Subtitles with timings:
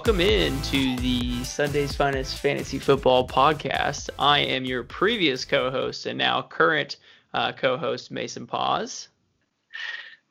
[0.00, 4.08] welcome in to the Sunday's Finest Fantasy Football Podcast.
[4.18, 6.96] I am your previous co-host and now current
[7.34, 9.08] uh, co-host Mason Paz.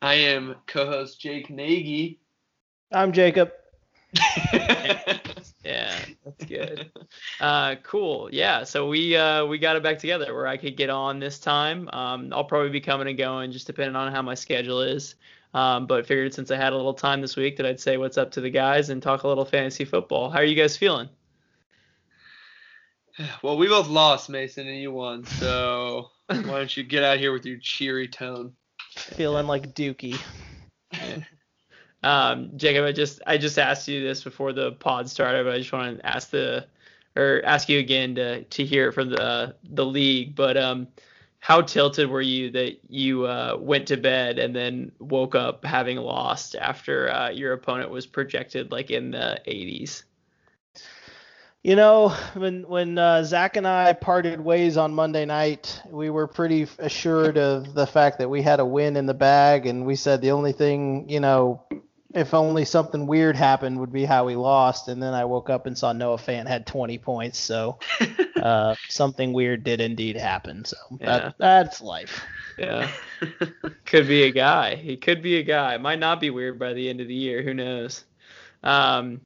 [0.02, 2.18] I am co-host Jake Nagy.
[2.92, 3.52] I'm Jacob.
[4.54, 6.92] yeah, that's good.
[7.40, 8.28] Uh, cool.
[8.32, 11.38] Yeah, so we uh, we got it back together where I could get on this
[11.38, 11.88] time.
[11.94, 15.14] Um, I'll probably be coming and going just depending on how my schedule is.
[15.54, 18.18] Um, but figured since I had a little time this week that I'd say what's
[18.18, 20.30] up to the guys and talk a little fantasy football.
[20.30, 21.10] How are you guys feeling?
[23.44, 25.26] Well, we both lost, Mason, and you won.
[25.26, 28.54] So why don't you get out here with your cheery tone?
[28.96, 30.18] Feeling like Dookie.
[32.02, 35.58] Um, Jacob, I just I just asked you this before the pod started, but I
[35.58, 36.66] just want to ask the
[37.16, 40.36] or ask you again to to hear it from the the league.
[40.36, 40.88] But um,
[41.40, 45.98] how tilted were you that you uh, went to bed and then woke up having
[45.98, 50.04] lost after uh, your opponent was projected like in the 80s?
[51.64, 56.26] You know, when when uh, Zach and I parted ways on Monday night, we were
[56.26, 59.98] pretty assured of the fact that we had a win in the bag, and we
[59.98, 61.62] said the only thing, you know,
[62.14, 64.88] if only something weird happened, would be how we lost.
[64.88, 67.78] And then I woke up and saw Noah Fant had 20 points, so
[68.36, 70.66] uh, something weird did indeed happen.
[70.66, 71.06] So Yeah.
[71.20, 72.22] that, that's life.
[72.58, 72.90] Yeah,
[73.86, 74.76] could be a guy.
[74.76, 75.78] He could be a guy.
[75.78, 77.42] Might not be weird by the end of the year.
[77.42, 78.04] Who knows?
[78.64, 79.22] Um,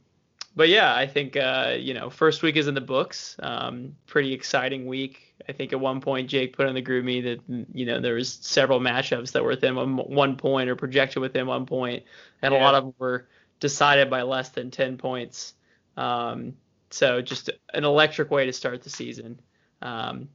[0.56, 3.36] but yeah, I think uh, you know, first week is in the books.
[3.40, 5.33] Um, pretty exciting week.
[5.48, 7.40] I think at one point Jake put in the group me that
[7.74, 11.48] you know there was several matchups that were within one, one point or projected within
[11.48, 12.04] one point,
[12.42, 13.28] and a lot of them were
[13.60, 15.54] decided by less than ten points.
[15.98, 16.54] Um,
[16.90, 19.40] so just an electric way to start the season.
[19.82, 20.30] Um,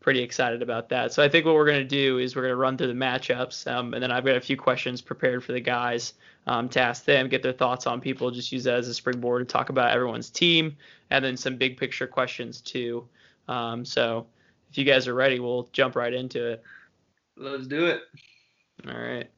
[0.00, 1.12] pretty excited about that.
[1.12, 2.92] So I think what we're going to do is we're going to run through the
[2.92, 6.14] matchups, um, and then I've got a few questions prepared for the guys
[6.46, 9.48] um, to ask them, get their thoughts on people, just use that as a springboard
[9.48, 10.76] to talk about everyone's team,
[11.10, 13.08] and then some big picture questions too.
[13.48, 14.26] Um, so
[14.70, 16.62] if you guys are ready, we'll jump right into it.
[17.36, 18.02] Let's do it.
[18.86, 19.28] All right.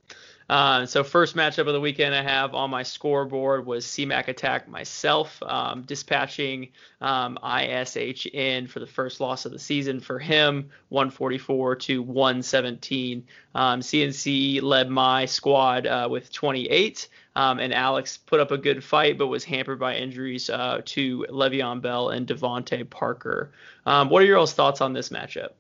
[0.49, 4.67] Uh, so first matchup of the weekend I have on my scoreboard was CMAC Attack
[4.67, 6.69] myself, um, dispatching
[7.03, 13.27] um, ISHN for the first loss of the season for him, 144 to 117.
[13.55, 18.83] Um, CMC led my squad uh, with 28, um, and Alex put up a good
[18.83, 23.53] fight, but was hampered by injuries uh, to Le'Veon Bell and DeVante Parker.
[23.85, 25.51] Um, what are your all's thoughts on this matchup?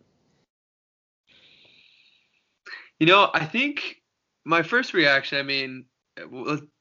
[2.98, 3.97] You know, I think
[4.48, 5.38] my first reaction.
[5.38, 5.84] I mean,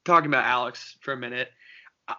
[0.05, 1.49] talking about Alex for a minute.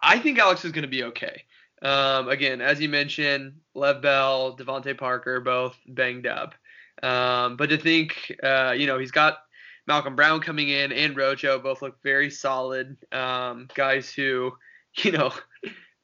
[0.03, 1.43] I- think Alex is going to be okay.
[1.81, 6.55] Um, again, as you mentioned, Lev Bell, DeVante Parker, both banged up.
[7.03, 9.39] Um, but to think, uh, you know, he's got
[9.87, 12.97] Malcolm Brown coming in and Rojo both look very solid.
[13.13, 14.53] Um, guys who,
[14.97, 15.33] you know,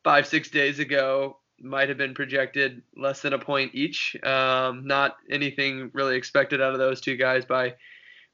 [0.04, 4.16] five, six days ago might have been projected less than a point each.
[4.22, 7.74] Um, not anything really expected out of those two guys by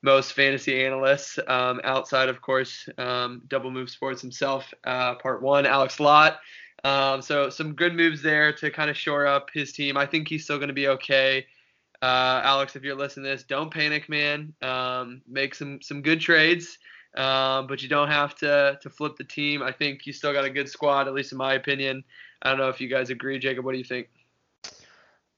[0.02, 5.66] most fantasy analysts, um, outside, of course, um, Double Move Sports himself, uh, part one,
[5.66, 6.40] Alex Lott.
[6.84, 9.96] Um, so some good moves there to kind of shore up his team.
[9.96, 11.46] I think he's still going to be okay.
[12.02, 14.54] Uh, Alex, if you're listening to this, don't panic, man.
[14.62, 16.78] Um, make some some good trades,
[17.14, 19.62] um, but you don't have to to flip the team.
[19.62, 22.02] I think you still got a good squad, at least in my opinion.
[22.40, 23.66] I don't know if you guys agree, Jacob.
[23.66, 24.08] What do you think?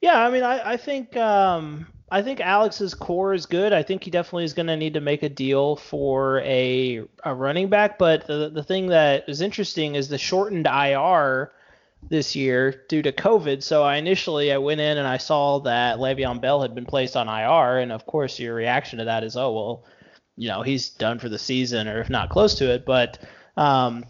[0.00, 3.72] Yeah, I mean, I, I think um, I think Alex's core is good.
[3.72, 7.34] I think he definitely is going to need to make a deal for a a
[7.34, 7.98] running back.
[7.98, 11.52] But the the thing that is interesting is the shortened IR
[12.10, 13.62] this year due to COVID.
[13.62, 17.16] So I initially I went in and I saw that Le'Veon Bell had been placed
[17.16, 19.84] on IR, and of course your reaction to that is, oh well,
[20.36, 22.84] you know he's done for the season or if not close to it.
[22.84, 23.20] But
[23.56, 24.04] um,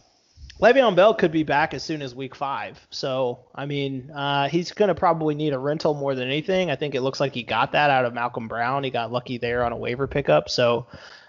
[0.63, 2.87] Le'Veon Bell could be back as soon as week five.
[2.91, 6.71] So, I mean, uh, he's going to probably need a rental more than anything.
[6.71, 8.85] I think it looks like he got that out of Malcolm Brown.
[8.85, 10.49] He got lucky there on a waiver pickup.
[10.49, 10.87] So,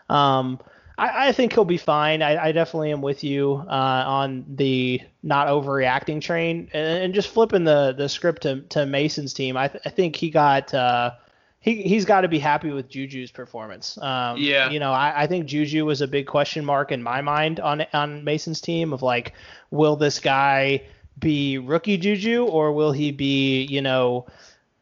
[0.08, 0.60] um,
[1.00, 2.22] I, I think he'll be fine.
[2.22, 7.30] I, I definitely am with you uh, on the not overreacting train and, and just
[7.30, 9.58] flipping the, the script to, to Mason's team.
[9.58, 10.72] I, th- I think he got.
[10.72, 11.14] Uh,
[11.64, 13.98] he, he's got to be happy with Juju's performance.
[13.98, 14.70] Um, Yeah.
[14.70, 17.86] You know, I, I think Juju was a big question mark in my mind on
[17.94, 19.32] on Mason's team of like,
[19.72, 20.84] will this guy
[21.18, 24.28] be rookie Juju or will he be, you know,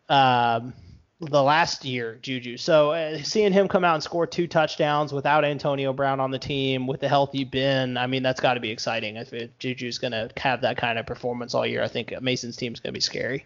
[0.10, 0.74] um,
[1.20, 2.58] the last year Juju?
[2.58, 6.40] So uh, seeing him come out and score two touchdowns without Antonio Brown on the
[6.40, 9.18] team with the healthy Ben, I mean, that's got to be exciting.
[9.18, 12.56] If, if Juju's going to have that kind of performance all year, I think Mason's
[12.56, 13.46] team's going to be scary.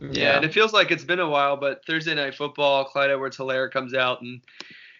[0.00, 3.36] Yeah, and it feels like it's been a while, but Thursday night football, Clyde Edwards
[3.36, 4.42] Helaire comes out and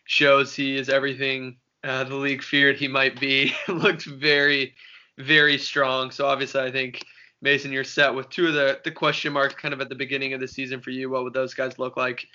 [0.04, 3.52] shows he is everything uh, the league feared he might be.
[3.68, 4.74] Looked very,
[5.18, 6.10] very strong.
[6.10, 7.04] So obviously, I think
[7.42, 10.32] Mason, you're set with two of the the question marks kind of at the beginning
[10.32, 11.10] of the season for you.
[11.10, 12.26] What would those guys look like?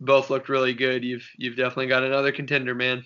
[0.00, 1.04] Both looked really good.
[1.04, 3.04] You've you've definitely got another contender, man.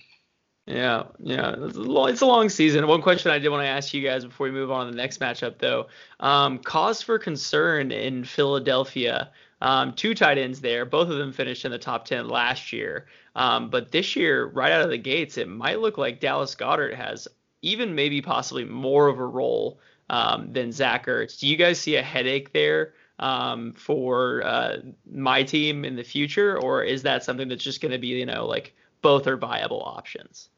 [0.67, 2.87] Yeah, yeah, it's a, long, season.
[2.87, 4.97] One question I did want to ask you guys before we move on to the
[4.97, 5.89] next matchup, though,
[6.21, 9.31] um, cause for concern in Philadelphia.
[9.61, 13.07] Um, two tight ends there, both of them finished in the top ten last year,
[13.37, 16.95] um, but this year, right out of the gates, it might look like Dallas Goedert
[16.95, 17.29] has
[17.61, 21.39] even maybe possibly more of a role um, than Zach Ertz.
[21.41, 22.95] Do you guys see a headache there?
[23.21, 24.79] Um, for uh,
[25.09, 28.27] my team in the future, or is that something that's just going to be, you
[28.27, 30.49] know, like both are viable options?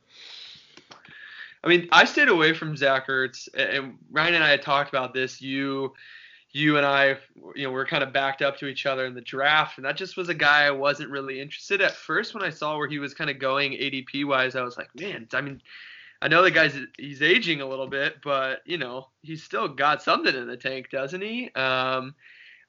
[1.66, 5.12] I mean, I stayed away from Zach Ertz, and Ryan and I had talked about
[5.12, 5.42] this.
[5.42, 5.92] You,
[6.52, 7.18] you and I,
[7.56, 9.96] you know, we're kind of backed up to each other in the draft, and that
[9.96, 13.00] just was a guy I wasn't really interested at first when I saw where he
[13.00, 14.54] was kind of going ADP wise.
[14.54, 15.60] I was like, man, I mean,
[16.22, 20.04] I know the guy's he's aging a little bit, but you know, he's still got
[20.04, 21.46] something in the tank, doesn't he?
[21.56, 22.14] Um,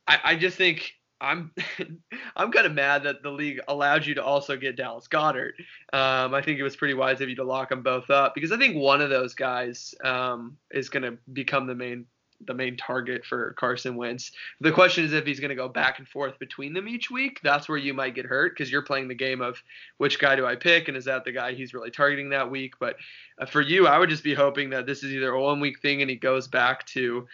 [0.08, 1.52] I, I just think I'm
[2.36, 5.54] I'm kind of mad that the league allowed you to also get Dallas Goedert.
[5.94, 8.52] Um, I think it was pretty wise of you to lock them both up because
[8.52, 12.06] I think one of those guys um, is going to become the main
[12.46, 14.32] the main target for Carson Wentz.
[14.62, 17.40] The question is if he's going to go back and forth between them each week.
[17.42, 19.62] That's where you might get hurt because you're playing the game of
[19.98, 22.76] which guy do I pick and is that the guy he's really targeting that week.
[22.80, 22.98] But
[23.40, 25.80] uh, for you, I would just be hoping that this is either a one week
[25.82, 27.28] thing and he goes back to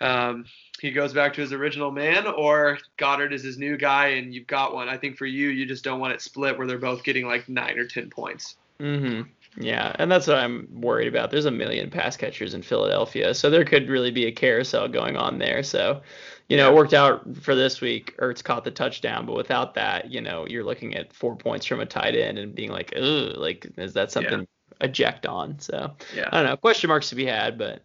[0.00, 0.44] um,
[0.80, 4.46] he goes back to his original man, or Goedert is his new guy, and you've
[4.46, 4.88] got one.
[4.88, 7.48] I think for you, you just don't want it split where they're both getting like
[7.48, 8.56] nine or ten points.
[8.78, 9.22] Mm-hmm.
[9.58, 11.30] Yeah, and that's what I'm worried about.
[11.30, 15.16] There's a million pass catchers in Philadelphia, so there could really be a carousel going
[15.16, 15.62] on there.
[15.62, 16.02] So,
[16.50, 18.14] you know, it worked out for this week.
[18.18, 21.80] Ertz caught the touchdown, but without that, you know, you're looking at four points from
[21.80, 24.86] a tight end and being like, ugh, like is that something yeah.
[24.86, 25.58] eject on?
[25.58, 26.28] So, yeah.
[26.30, 26.56] I don't know.
[26.58, 27.82] Question marks to be had, but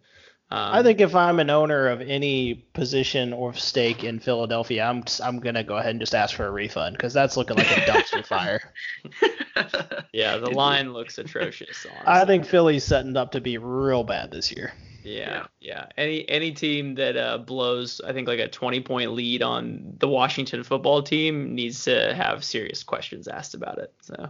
[0.52, 5.02] um, I think if I'm an owner of any position or stake in Philadelphia, I'm
[5.24, 7.80] I'm gonna go ahead and just ask for a refund because that's looking like a
[7.80, 8.60] dumpster fire.
[10.12, 11.86] yeah, the line looks atrocious.
[11.86, 12.06] Honestly.
[12.06, 14.74] I think Philly's setting up to be real bad this year.
[15.02, 15.86] Yeah, yeah.
[15.96, 20.08] Any any team that uh, blows, I think like a 20 point lead on the
[20.08, 23.94] Washington football team needs to have serious questions asked about it.
[24.02, 24.28] So.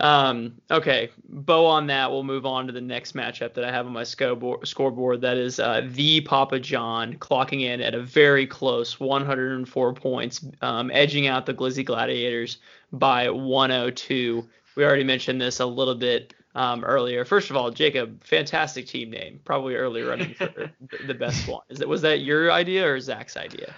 [0.00, 2.10] Um, okay, bow on that.
[2.10, 5.20] We'll move on to the next matchup that I have on my scoreboard.
[5.20, 10.90] That is uh, the Papa John clocking in at a very close 104 points, um,
[10.92, 12.58] edging out the Glizzy Gladiators
[12.92, 14.48] by 102.
[14.74, 17.24] We already mentioned this a little bit um, earlier.
[17.26, 19.40] First of all, Jacob, fantastic team name.
[19.44, 20.70] Probably early running for
[21.06, 21.62] the best one.
[21.68, 23.74] Is that was that your idea or Zach's idea?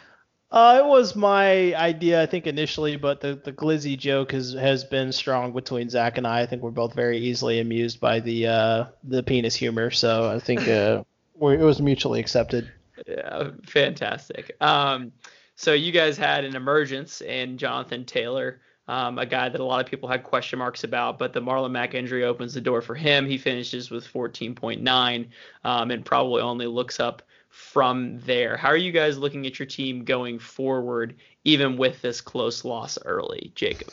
[0.52, 4.84] Uh, it was my idea, I think, initially, but the, the glizzy joke has has
[4.84, 6.42] been strong between Zach and I.
[6.42, 10.38] I think we're both very easily amused by the uh, the penis humor, so I
[10.38, 11.04] think uh,
[11.40, 12.70] it was mutually accepted.
[13.08, 14.54] Yeah, fantastic.
[14.60, 15.12] Um,
[15.56, 19.82] so you guys had an emergence in Jonathan Taylor, um, a guy that a lot
[19.82, 22.94] of people had question marks about, but the Marlon Mack injury opens the door for
[22.94, 23.26] him.
[23.26, 25.28] He finishes with 14.9
[25.64, 28.56] um, and probably only looks up from there.
[28.56, 32.98] How are you guys looking at your team going forward, even with this close loss
[33.04, 33.92] early, Jacob?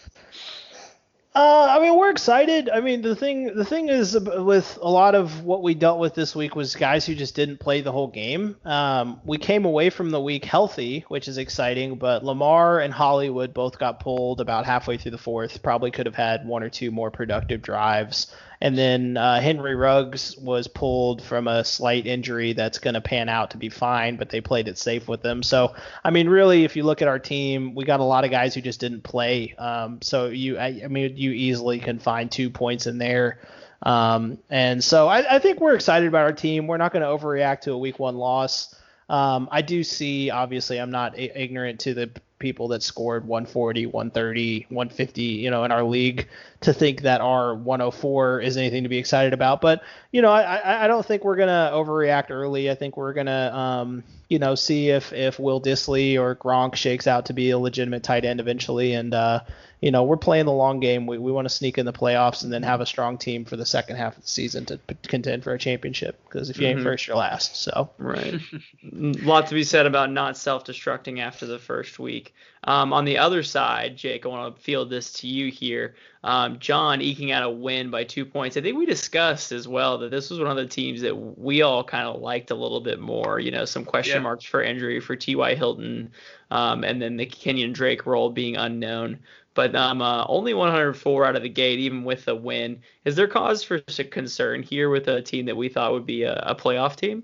[1.35, 2.69] Uh, I mean, we're excited.
[2.69, 6.15] I mean, the thing the thing is with a lot of what we dealt with
[6.15, 8.55] this week was guys who just didn't play the whole game.
[8.65, 13.53] Um, we came away from the week healthy, which is exciting, but Lamar and Hollywood
[13.53, 15.61] both got pulled about halfway through the fourth.
[15.61, 18.33] Probably could have had one or two more productive drives.
[18.61, 23.29] And then uh, Henry Ruggs was pulled from a slight injury that's going to pan
[23.29, 25.43] out to be fine, but they played it safe with him.
[25.43, 28.31] So, I mean, really, if you look at our team, we got a lot of
[28.31, 29.55] guys who just didn't play.
[29.57, 33.39] Um, so you, I, I, mean, you easily can find two points in there.
[33.83, 36.67] Um, and so I, I think we're excited about our team.
[36.67, 38.75] We're not going to overreact to a week one loss.
[39.09, 44.67] Um, I do see, obviously, I'm not ignorant to the people that scored 140, 130,
[44.69, 46.27] 150, you know, in our league
[46.61, 49.61] to think that our 104 is anything to be excited about.
[49.61, 52.69] But, you know, I, I don't think we're going to overreact early.
[52.69, 56.75] I think we're going to, um, you know, see if, if Will Dissly or Gronk
[56.75, 58.93] shakes out to be a legitimate tight end eventually.
[58.93, 59.39] And, uh,
[59.79, 61.07] you know, we're playing the long game.
[61.07, 63.55] We, we want to sneak in the playoffs and then have a strong team for
[63.55, 66.19] the second half of the season to contend for a championship.
[66.25, 66.79] Because if you mm-hmm.
[66.79, 67.55] ain't first, you're last.
[67.55, 68.33] So right,
[68.93, 72.33] a lot to be said about not self-destructing after the first week.
[72.65, 75.95] Um, on the other side, Jake, I want to field this to you here.
[76.23, 78.57] Um, John eking out a win by two points.
[78.57, 81.61] I think we discussed as well that this was one of the teams that we
[81.61, 83.39] all kind of liked a little bit more.
[83.39, 84.23] You know, some question yeah.
[84.23, 85.55] marks for injury for T.Y.
[85.55, 86.11] Hilton,
[86.51, 89.19] um, and then the Kenyan Drake role being unknown.
[89.53, 92.81] but um, uh, only 104 out of the gate, even with a win.
[93.05, 96.35] Is there cause for concern here with a team that we thought would be a,
[96.45, 97.23] a playoff team?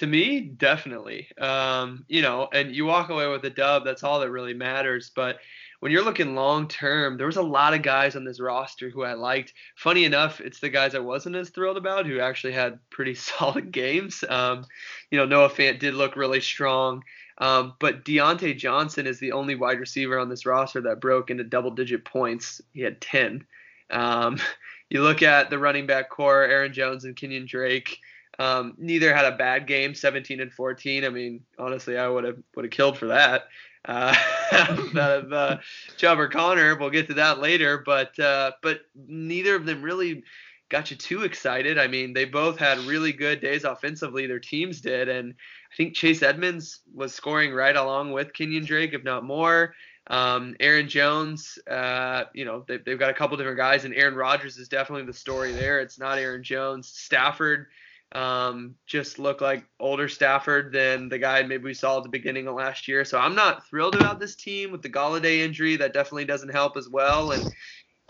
[0.00, 1.28] To me, definitely.
[1.38, 3.84] Um, you know, and you walk away with a dub.
[3.84, 5.10] That's all that really matters.
[5.14, 5.40] But
[5.80, 9.02] when you're looking long term, there was a lot of guys on this roster who
[9.02, 9.52] I liked.
[9.76, 13.72] Funny enough, it's the guys I wasn't as thrilled about who actually had pretty solid
[13.72, 14.24] games.
[14.26, 14.64] Um,
[15.10, 17.04] you know, Noah Fant did look really strong.
[17.36, 21.44] Um, but Diontae Johnson is the only wide receiver on this roster that broke into
[21.44, 22.62] double digit points.
[22.72, 23.44] He had 10.
[23.90, 24.38] Um,
[24.88, 27.98] you look at the running back core, Aaron Jones and Kenyan Drake.
[28.40, 31.04] Um, neither had a bad game, 17 and 14.
[31.04, 33.48] I mean, honestly, I would have would have killed for that.
[33.84, 34.14] Uh,
[35.98, 40.22] Chubb or Conner, we'll get to that later, but uh, but neither of them really
[40.70, 41.78] got you too excited.
[41.78, 44.26] I mean, they both had really good days offensively.
[44.26, 45.34] Their teams did, and
[45.70, 49.74] I think Chase Edmonds was scoring right along with Kenyan Drake, if not more.
[50.06, 54.14] Um, Aaron Jones, uh, you know, they, they've got a couple different guys, and Aaron
[54.14, 55.80] Rodgers is definitely the story there.
[55.80, 56.88] It's not Aaron Jones.
[56.88, 57.66] Stafford
[58.12, 62.48] um, just look like older Stafford than the guy maybe we saw at the beginning
[62.48, 63.04] of last year.
[63.04, 65.76] So I'm not thrilled about this team with the Golladay injury.
[65.76, 67.32] That definitely doesn't help as well.
[67.32, 67.52] And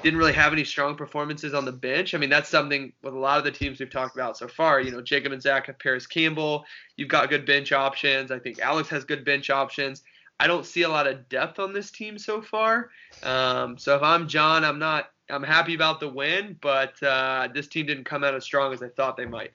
[0.03, 2.15] didn't really have any strong performances on the bench.
[2.15, 4.81] I mean, that's something with a lot of the teams we've talked about so far.
[4.81, 6.65] You know, Jacob and Zach have Parris Campbell.
[6.97, 8.31] You've got good bench options.
[8.31, 10.03] I think Alex has good bench options.
[10.39, 12.91] I don't see a lot of depth on this team so far.
[13.23, 15.11] Um, so if I'm John, I'm not.
[15.29, 18.83] I'm happy about the win, but uh, this team didn't come out as strong as
[18.83, 19.53] I thought they might.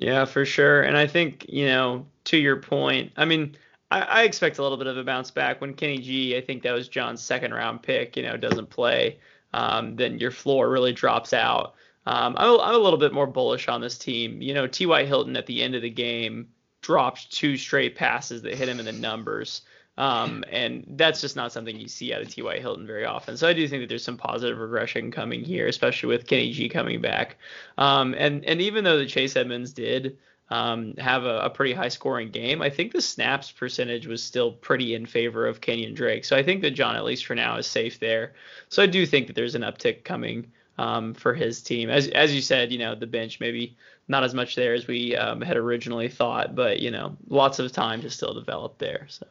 [0.00, 0.82] Yeah, for sure.
[0.82, 3.54] And I think, you know, to your point, I mean,
[3.90, 6.62] I, I, expect a little bit of a bounce back when Kenny G, I think
[6.62, 9.18] that was John's second round pick, you know, doesn't play.
[9.52, 11.74] Um, then your floor really drops out.
[12.06, 14.40] Um, I'm, a, I'm a little bit more bullish on this team.
[14.40, 15.04] You know, T.Y.
[15.04, 16.48] Hilton at the end of the game
[16.80, 19.62] dropped two straight passes that hit him in the numbers.
[20.00, 22.58] Um, and that's just not something you see out of T.Y.
[22.58, 23.36] Hilton very often.
[23.36, 26.70] So I do think that there's some positive regression coming here, especially with Kenny G
[26.70, 27.36] coming back.
[27.76, 30.16] Um, and and even though the Chase Edmonds did
[30.48, 34.52] um, have a, a, pretty high scoring game, I think the snaps percentage was still
[34.52, 36.24] pretty in favor of Kenyan Drake.
[36.24, 38.32] So I think that John, at least for now, is safe there.
[38.70, 40.50] So I do think that there's an uptick coming.
[40.78, 41.90] Um, for his team.
[41.90, 43.76] As as you said, you know, the bench maybe
[44.08, 47.70] not as much there as we um, had originally thought, but you know, lots of
[47.70, 49.04] time to still develop there.
[49.10, 49.26] So.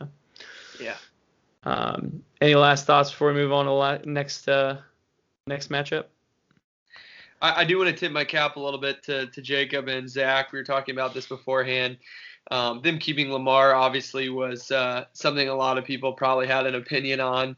[0.80, 0.96] Yeah.
[1.64, 4.78] Um, any last thoughts before we move on to the next uh,
[5.48, 6.06] next matchup?
[7.42, 10.10] I, I do want to tip my cap a little bit to, to Jacob and
[10.10, 10.52] Zach.
[10.52, 11.98] We were talking about this beforehand.
[12.52, 16.76] Um, them keeping Lamar obviously was uh, something a lot of people probably had an
[16.76, 17.56] opinion on.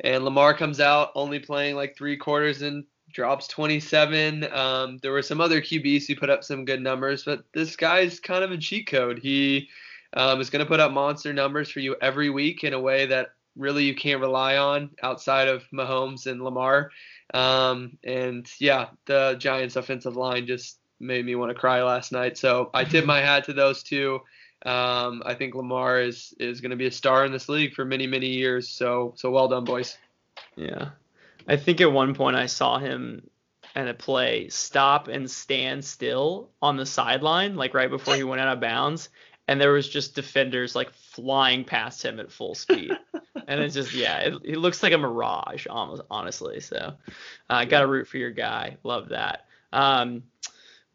[0.00, 4.52] And Lamar comes out only playing like three quarters and drops 27.
[4.52, 8.20] Um, there were some other QBs who put up some good numbers, but this guy's
[8.20, 9.18] kind of a cheat code.
[9.18, 9.68] He
[10.14, 13.06] um, is going to put up monster numbers for you every week in a way
[13.06, 16.90] that really you can't rely on outside of Mahomes and Lamar.
[17.32, 22.38] Um, and yeah, the Giants' offensive line just made me want to cry last night.
[22.38, 24.20] So I tip my hat to those two.
[24.64, 27.84] Um, I think Lamar is is going to be a star in this league for
[27.84, 28.68] many many years.
[28.68, 29.98] So so well done, boys.
[30.56, 30.90] Yeah,
[31.46, 33.28] I think at one point I saw him
[33.74, 38.40] at a play stop and stand still on the sideline, like right before he went
[38.40, 39.10] out of bounds,
[39.48, 42.92] and there was just defenders like flying past him at full speed.
[43.46, 46.60] and it's just yeah, it, it, looks like a mirage almost honestly.
[46.60, 46.94] So
[47.50, 48.76] I uh, got to root for your guy.
[48.82, 49.46] Love that.
[49.72, 50.22] Um,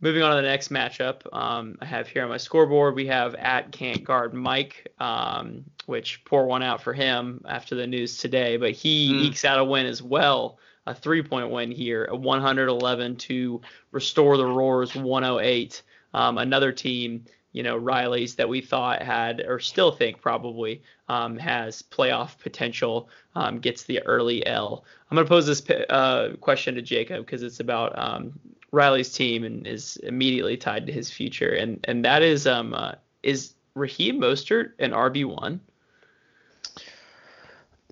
[0.01, 3.35] moving on to the next matchup, um, I have here on my scoreboard we have
[3.35, 8.57] at can't guard Mike, um, which pour one out for him after the news today,
[8.57, 9.21] but he mm.
[9.25, 10.57] ekes out a win as well.
[10.85, 15.83] A three point win here, a 111 to restore the Roars 108.
[16.15, 21.37] Um, another team you know Riley's that we thought had or still think probably um,
[21.37, 24.83] has playoff potential um, gets the early L.
[25.09, 28.39] I'm to pose this uh, question to Jacob because it's about um,
[28.71, 32.93] Riley's team and is immediately tied to his future, and and that is um uh,
[33.23, 35.59] is Raheem Mostert an RB one?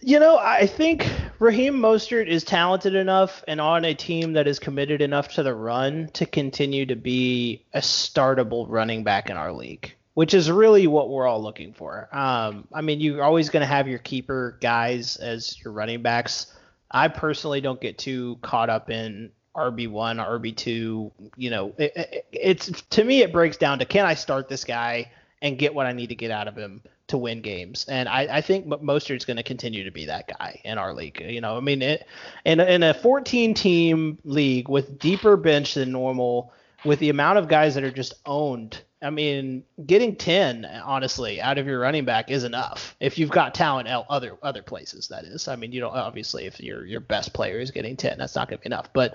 [0.01, 1.09] You know, I think
[1.39, 5.53] Raheem Mostert is talented enough and on a team that is committed enough to the
[5.53, 10.88] run to continue to be a startable running back in our league, which is really
[10.88, 12.10] what we're all looking for.
[12.12, 16.53] Um, I mean, you're always going to have your keeper guys as your running backs.
[16.89, 21.12] I personally don't get too caught up in RB one, RB two.
[21.36, 24.63] You know, it, it, it's to me it breaks down to can I start this
[24.63, 25.12] guy
[25.44, 27.85] and get what I need to get out of him to win games.
[27.87, 31.21] And I, I think Mostert's going to continue to be that guy in our league.
[31.21, 32.05] You know, I mean, it,
[32.45, 36.53] in, in a 14 team league with deeper bench than normal,
[36.86, 41.60] with the amount of guys that are just owned I mean, getting 10, honestly, out
[41.60, 42.96] of your running back is enough.
[43.00, 45.48] If you've got talent out other other places, that is.
[45.48, 48.50] I mean, you don't obviously if your your best player is getting 10, that's not
[48.50, 48.91] going to be enough.
[48.93, 49.13] But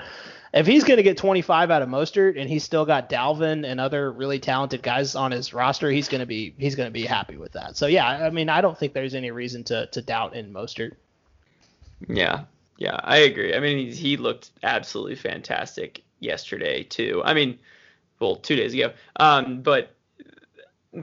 [0.55, 3.81] if he's going to get 25 out of Mostert and he's still got Dalvin and
[3.81, 7.05] other really talented guys on his roster, he's going to be he's going to be
[7.05, 7.77] happy with that.
[7.77, 10.93] So yeah, I mean, I don't think there's any reason to to doubt in Mostert.
[12.07, 12.45] Yeah,
[12.79, 13.53] yeah, I agree.
[13.53, 17.23] I mean, he, he looked absolutely fantastic yesterday too.
[17.25, 17.59] I mean
[18.23, 18.93] well, two days ago.
[19.17, 19.95] Um, but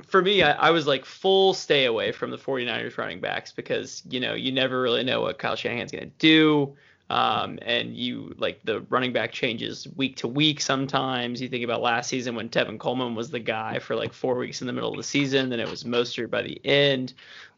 [0.03, 4.03] for me, I, I, was like full stay away from the 49ers running backs because,
[4.09, 6.75] you know, you never really know what Kyle Shanahan's going to do.
[7.09, 11.41] Um, and you like the running back changes week to week sometimes.
[11.41, 14.61] You think about last season when Tevin Coleman was the guy for like four weeks
[14.61, 17.13] in the middle of the season, then it was Mostert by the end.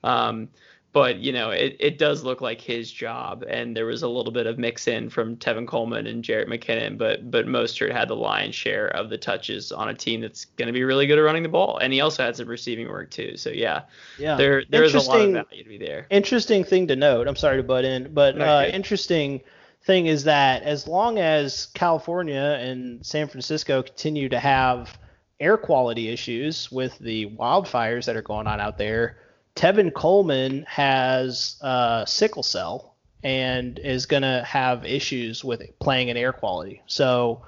[0.05, 0.47] Um,
[0.93, 4.31] but you know it, it does look like his job and there was a little
[4.31, 8.15] bit of mix in from Tevin Coleman and Jerick McKinnon but but Mostert had the
[8.15, 11.21] lion's share of the touches on a team that's going to be really good at
[11.21, 13.83] running the ball and he also had some receiving work too so yeah.
[14.17, 14.35] Yeah.
[14.35, 16.07] There there is a lot of value to be there.
[16.09, 19.41] interesting thing to note I'm sorry to butt in but uh, interesting
[19.83, 24.99] thing is that as long as California and San Francisco continue to have
[25.39, 29.17] air quality issues with the wildfires that are going on out there
[29.61, 36.17] Tevin Coleman has uh, sickle cell and is going to have issues with playing in
[36.17, 36.81] air quality.
[36.87, 37.43] So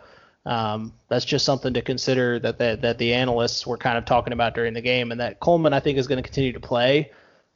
[0.45, 4.31] um, that's just something to consider that, that that the analysts were kind of talking
[4.31, 7.11] about during the game, and that Coleman I think is going to continue to play.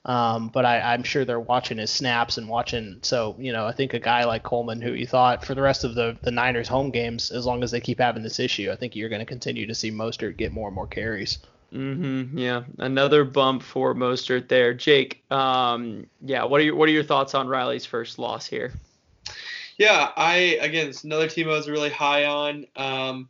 [0.06, 2.98] Um, but I, am sure they're watching his snaps and watching.
[3.04, 5.84] So you know, I think a guy like Coleman, who you thought for the rest
[5.84, 8.76] of the the Niners home games, as long as they keep having this issue, I
[8.76, 11.38] think you're going to continue to see Mostert get more and more carries.
[11.74, 12.38] Mm-hmm.
[12.38, 14.74] Yeah, another bump for Mostert there.
[14.74, 18.74] Jake, um, yeah, what are your what are your thoughts on Riley's first loss here?
[19.78, 22.66] Yeah, I again, it's another team I was really high on.
[22.76, 23.30] Um,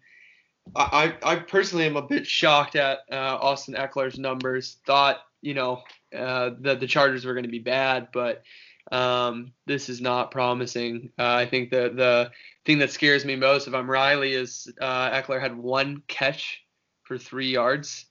[0.76, 4.78] I I personally am a bit shocked at uh, Austin Ekeler's numbers.
[4.86, 5.82] Thought you know
[6.16, 8.44] uh, that the Chargers were going to be bad, but
[8.92, 11.12] um, this is not promising.
[11.18, 12.32] Uh, I think the the
[12.66, 16.64] thing that scares me most if I'm Riley is uh, Ekeler had one catch
[17.04, 18.07] for three yards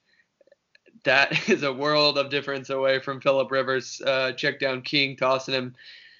[1.03, 5.53] that is a world of difference away from Philip Rivers, uh, check down king, tossing
[5.53, 5.75] him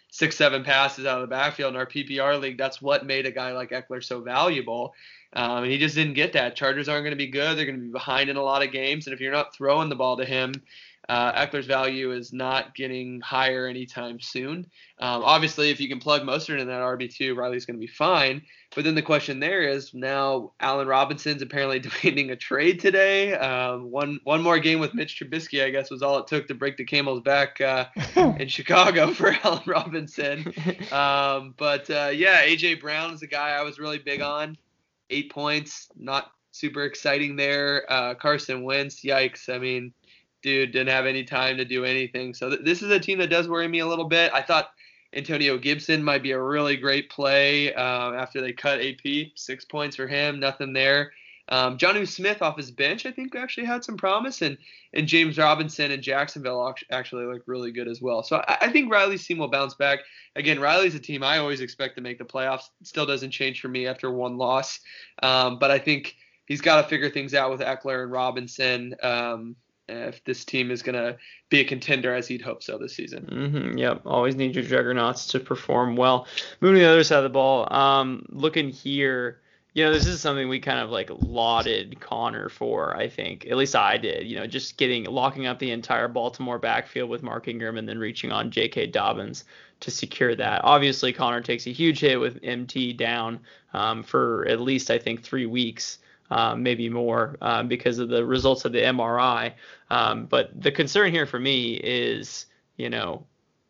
[0.09, 2.57] six, seven passes out of the backfield in our PPR league.
[2.57, 4.93] That's what made a guy like Ekeler so valuable.
[5.33, 6.55] Um, and he just didn't get that.
[6.55, 7.57] Chargers aren't going to be good.
[7.57, 9.05] They're going to be behind in a lot of games.
[9.05, 10.53] And if you're not throwing the ball to him,
[11.09, 14.65] uh, Ekeler's value is not getting higher anytime soon.
[14.99, 18.41] Um, obviously, if you can plug Mostert in that RB2, Riley's going to be fine.
[18.75, 23.33] But then the question there is now Allen Robinson's apparently demanding a trade today.
[23.33, 26.53] Um, one one more game with Mitch Trubisky, I guess, was all it took to
[26.53, 30.53] break the camel's back uh, in Chicago for Allen Robinson.
[30.91, 34.57] Um, but uh, yeah, AJ Brown is a guy I was really big on.
[35.09, 37.85] Eight points, not super exciting there.
[37.89, 39.47] Uh, Carson Wentz, yikes.
[39.47, 39.93] I mean,
[40.41, 42.33] dude didn't have any time to do anything.
[42.33, 44.31] So th- this is a team that does worry me a little bit.
[44.33, 44.71] I thought
[45.13, 49.31] Antonio Gibson might be a really great play uh, after they cut AP.
[49.35, 51.11] Six points for him, nothing there.
[51.49, 54.57] Um, Jonnu Smith off his bench, I think, actually had some promise, and
[54.93, 58.21] and James Robinson and Jacksonville actually look really good as well.
[58.21, 59.99] So I, I, think Riley's team will bounce back.
[60.35, 62.69] Again, Riley's a team I always expect to make the playoffs.
[62.83, 64.81] Still doesn't change for me after one loss,
[65.23, 66.17] um, but I think
[66.47, 68.95] he's got to figure things out with Ekeler and Robinson.
[69.01, 69.55] Um,
[69.89, 71.17] if this team is going to
[71.49, 73.25] be a contender as he'd hope so this season.
[73.31, 76.27] Mm-hmm, yep, always need your juggernauts to perform well.
[76.61, 79.41] Moving to the other side of the ball, um, looking here,
[79.73, 82.97] you know, this is something we kind of like lauded Connor for.
[82.97, 84.25] I think, at least I did.
[84.25, 87.99] You know, just getting locking up the entire Baltimore backfield with Mark Ingram and then
[87.99, 88.87] reaching on J.K.
[88.87, 89.45] Dobbins
[89.81, 90.61] to secure that.
[90.63, 93.39] Obviously, Connor takes a huge hit with MT down
[93.73, 98.25] um, for at least I think three weeks um, maybe more um, because of the
[98.25, 99.53] results of the MRI.
[99.89, 103.25] Um, but the concern here for me is, you know,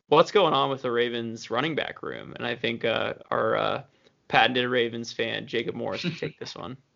[0.08, 2.34] what's going on with the Ravens running back room?
[2.38, 3.84] And I think uh, our uh,
[4.28, 6.78] patented Ravens fan, Jacob Morris, can take this one.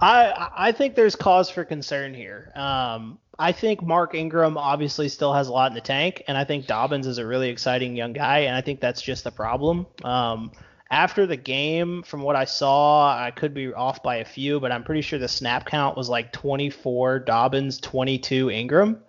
[0.00, 2.52] I I think there's cause for concern here.
[2.56, 6.44] Um, I think Mark Ingram obviously still has a lot in the tank, and I
[6.44, 9.86] think Dobbins is a really exciting young guy, and I think that's just the problem.
[10.02, 10.52] Um,
[10.94, 14.70] after the game, from what I saw, I could be off by a few, but
[14.70, 19.02] I'm pretty sure the snap count was like 24 Dobbins, 22 Ingram,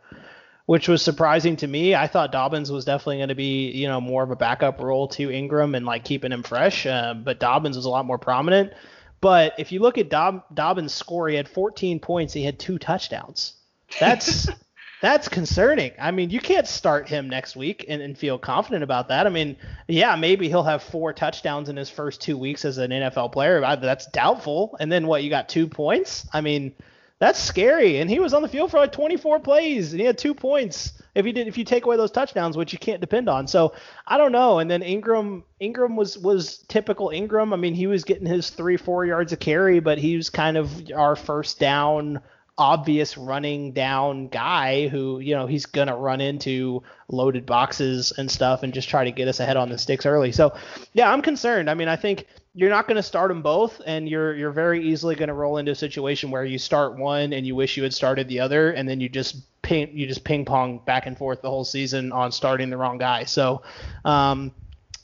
[0.65, 1.93] which was surprising to me.
[1.93, 5.07] I thought Dobbins was definitely going to be, you know, more of a backup role
[5.09, 8.73] to Ingram and like keeping him fresh, uh, but Dobbins was a lot more prominent.
[9.21, 12.79] But if you look at Dob- Dobbins' score, he had 14 points, he had two
[12.79, 13.53] touchdowns.
[13.99, 14.49] That's
[15.05, 15.91] that's concerning.
[15.99, 19.27] I mean, you can't start him next week and, and, feel confident about that.
[19.27, 19.55] I mean,
[19.87, 23.61] yeah, maybe he'll have four touchdowns in his first two weeks as an NFL player.
[23.61, 24.75] That's doubtful.
[24.79, 25.23] And then what?
[25.23, 26.27] You got two points.
[26.33, 26.73] I mean,
[27.19, 27.99] that's scary.
[27.99, 31.01] And he was on the field for like 24 plays and he had two points.
[31.13, 33.47] If you did, if you take away those touchdowns, which you can't depend on.
[33.47, 33.73] So
[34.05, 34.59] I don't know.
[34.59, 37.53] And then Ingram, Ingram was was typical Ingram.
[37.53, 40.57] I mean, he was getting his three, four yards of carry, but he was kind
[40.57, 42.19] of our first down
[42.57, 48.31] obvious running down guy who, you know, he's going to run into loaded boxes and
[48.31, 50.31] stuff and just try to get us ahead on the sticks early.
[50.31, 50.55] So,
[50.93, 51.69] yeah, I'm concerned.
[51.69, 54.87] I mean, I think you're not going to start them both and you're you're very
[54.87, 57.83] easily going to roll into a situation where you start one and you wish you
[57.83, 61.17] had started the other and then you just ping you just ping pong back and
[61.17, 63.25] forth the whole season on starting the wrong guy.
[63.25, 63.63] So,
[64.05, 64.53] um,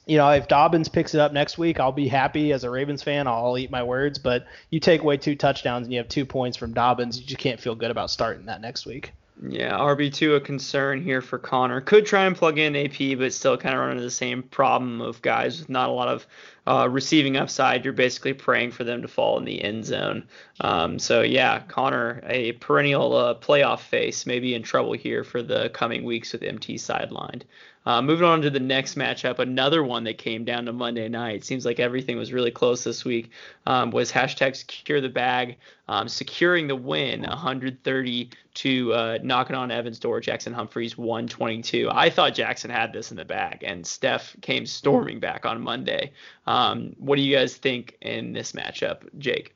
[0.05, 3.03] you know, if Dobbins picks it up next week, I'll be happy as a Ravens
[3.03, 3.27] fan.
[3.27, 4.19] I'll eat my words.
[4.19, 7.39] But you take away two touchdowns and you have two points from Dobbins, you just
[7.39, 9.13] can't feel good about starting that next week.
[9.47, 11.81] Yeah, RB2 a concern here for Connor.
[11.81, 15.01] Could try and plug in AP, but still kind of run into the same problem
[15.01, 16.27] of guys with not a lot of
[16.67, 17.83] uh, receiving upside.
[17.83, 20.27] You're basically praying for them to fall in the end zone.
[20.59, 25.41] Um, so yeah, Connor, a perennial uh, playoff face, may be in trouble here for
[25.41, 27.41] the coming weeks with MT sidelined.
[27.85, 31.43] Uh, moving on to the next matchup, another one that came down to Monday night.
[31.43, 33.31] Seems like everything was really close this week.
[33.65, 39.71] Um, was hashtag secure the bag, um, securing the win, 130 to uh, knocking on
[39.71, 40.19] Evans' door.
[40.19, 41.89] Jackson Humphreys 122.
[41.91, 46.11] I thought Jackson had this in the bag, and Steph came storming back on Monday.
[46.45, 49.55] Um, what do you guys think in this matchup, Jake?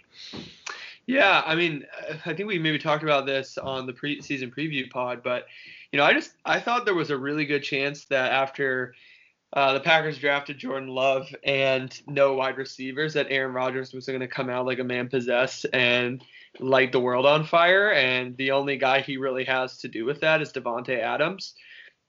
[1.07, 1.85] Yeah, I mean,
[2.25, 5.45] I think we maybe talked about this on the preseason preview pod, but
[5.95, 8.95] you know, I just I thought there was a really good chance that after
[9.53, 14.19] uh, the Packers drafted Jordan Love and no wide receivers, that Aaron Rodgers was going
[14.19, 16.21] to come out like a man possessed and
[16.59, 17.93] light the world on fire.
[17.93, 21.53] And the only guy he really has to do with that is Davante Adams.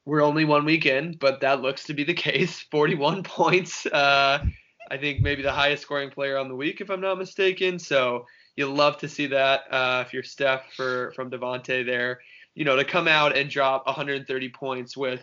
[0.04, 2.62] We're only one week in, but that looks to be the case.
[2.72, 3.86] 41 points.
[3.86, 4.44] Uh,
[4.90, 7.78] I think maybe the highest scoring player on the week, if I'm not mistaken.
[7.78, 12.18] So you love to see that uh, if you're Steph for from Davante there
[12.56, 15.22] you know, to come out and drop 130 points with,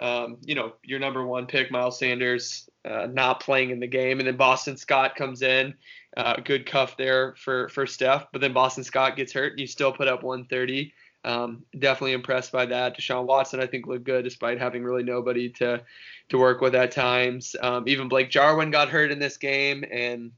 [0.00, 4.18] um, you know, your number one pick, Miles Sanders, uh, not playing in the game,
[4.18, 5.72] and then Boston Scott comes in,
[6.16, 9.68] uh, good cuff there for for Steph, but then Boston Scott gets hurt, and you
[9.68, 10.92] still put up 130.
[11.24, 12.98] Um, definitely impressed by that.
[12.98, 15.80] Deshaun Watson, I think, looked good despite having really nobody to
[16.28, 17.54] to work with at times.
[17.62, 20.32] Um, even Blake Jarwin got hurt in this game, and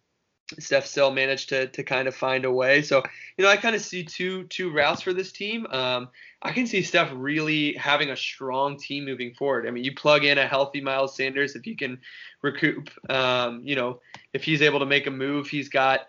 [0.59, 2.83] Steph still managed to to kind of find a way.
[2.83, 3.03] So
[3.37, 5.67] you know, I kind of see two two routes for this team.
[5.71, 6.09] Um,
[6.43, 9.67] I can see Steph really having a strong team moving forward.
[9.67, 11.99] I mean, you plug in a healthy Miles Sanders if you can
[12.43, 12.91] recoup.
[13.11, 14.01] Um, you know,
[14.33, 16.09] if he's able to make a move, he's got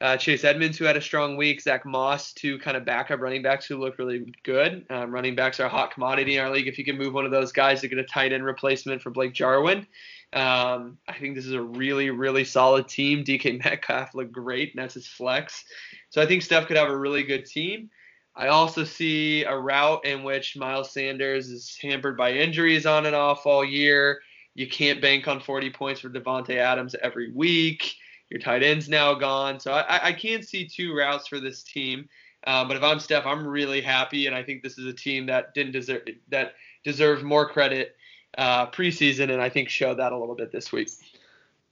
[0.00, 3.42] uh, Chase Edmonds who had a strong week, Zach Moss, two kind of backup running
[3.42, 4.86] backs who look really good.
[4.90, 6.68] Um, running backs are a hot commodity in our league.
[6.68, 9.10] If you can move one of those guys to get a tight end replacement for
[9.10, 9.86] Blake Jarwin,
[10.32, 13.24] um, I think this is a really, really solid team.
[13.24, 15.64] DK Metcalf looked great, and that's his flex.
[16.10, 17.90] So I think Steph could have a really good team.
[18.36, 23.16] I also see a route in which Miles Sanders is hampered by injuries on and
[23.16, 24.20] off all year.
[24.54, 27.94] You can't bank on 40 points for Davante Adams every week.
[28.30, 32.08] Your tight end's now gone, so I, I can't see two routes for this team.
[32.46, 35.26] Um, but if I'm Steph, I'm really happy, and I think this is a team
[35.26, 37.96] that didn't deserve that deserved more credit
[38.38, 40.88] uh, preseason, and I think showed that a little bit this week.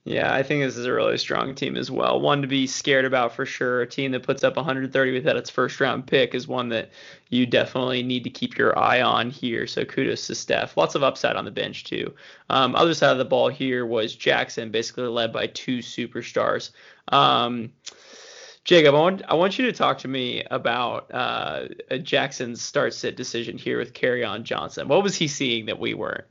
[0.03, 2.21] Yeah, I think this is a really strong team as well.
[2.21, 3.81] One to be scared about for sure.
[3.81, 6.91] A team that puts up 130 without its first round pick is one that
[7.29, 9.67] you definitely need to keep your eye on here.
[9.67, 10.77] So kudos to Steph.
[10.77, 12.13] Lots of upside on the bench too.
[12.49, 16.69] Um, other side of the ball here was Jackson, basically led by two superstars.
[17.09, 17.73] Um,
[18.63, 21.67] Jacob, I want I want you to talk to me about uh,
[22.01, 24.87] Jackson's start sit decision here with Kerryon Johnson.
[24.87, 26.25] What was he seeing that we weren't?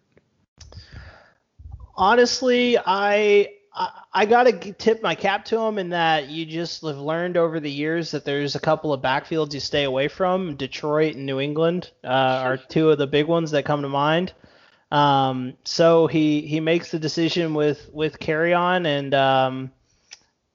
[1.96, 3.50] Honestly, I
[4.12, 7.60] I, got to tip my cap to him in that you just have learned over
[7.60, 10.56] the years that there's a couple of backfields you stay away from.
[10.56, 14.32] Detroit and New England uh, are two of the big ones that come to mind.
[14.90, 19.72] Um, so he he makes the decision with with Kerryon, and um,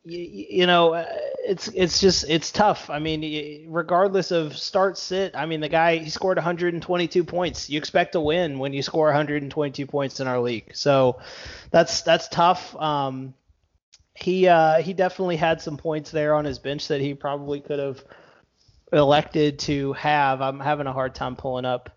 [0.03, 1.05] you, you know uh,
[1.45, 2.89] it's it's just it's tough.
[2.89, 7.69] I mean, regardless of start sit, I mean the guy he scored 122 points.
[7.69, 10.75] You expect to win when you score 122 points in our league.
[10.75, 11.19] So
[11.69, 12.75] that's that's tough.
[12.75, 13.33] Um,
[14.13, 17.79] he uh, he definitely had some points there on his bench that he probably could
[17.79, 18.03] have
[18.91, 20.41] elected to have.
[20.41, 21.89] I'm having a hard time pulling up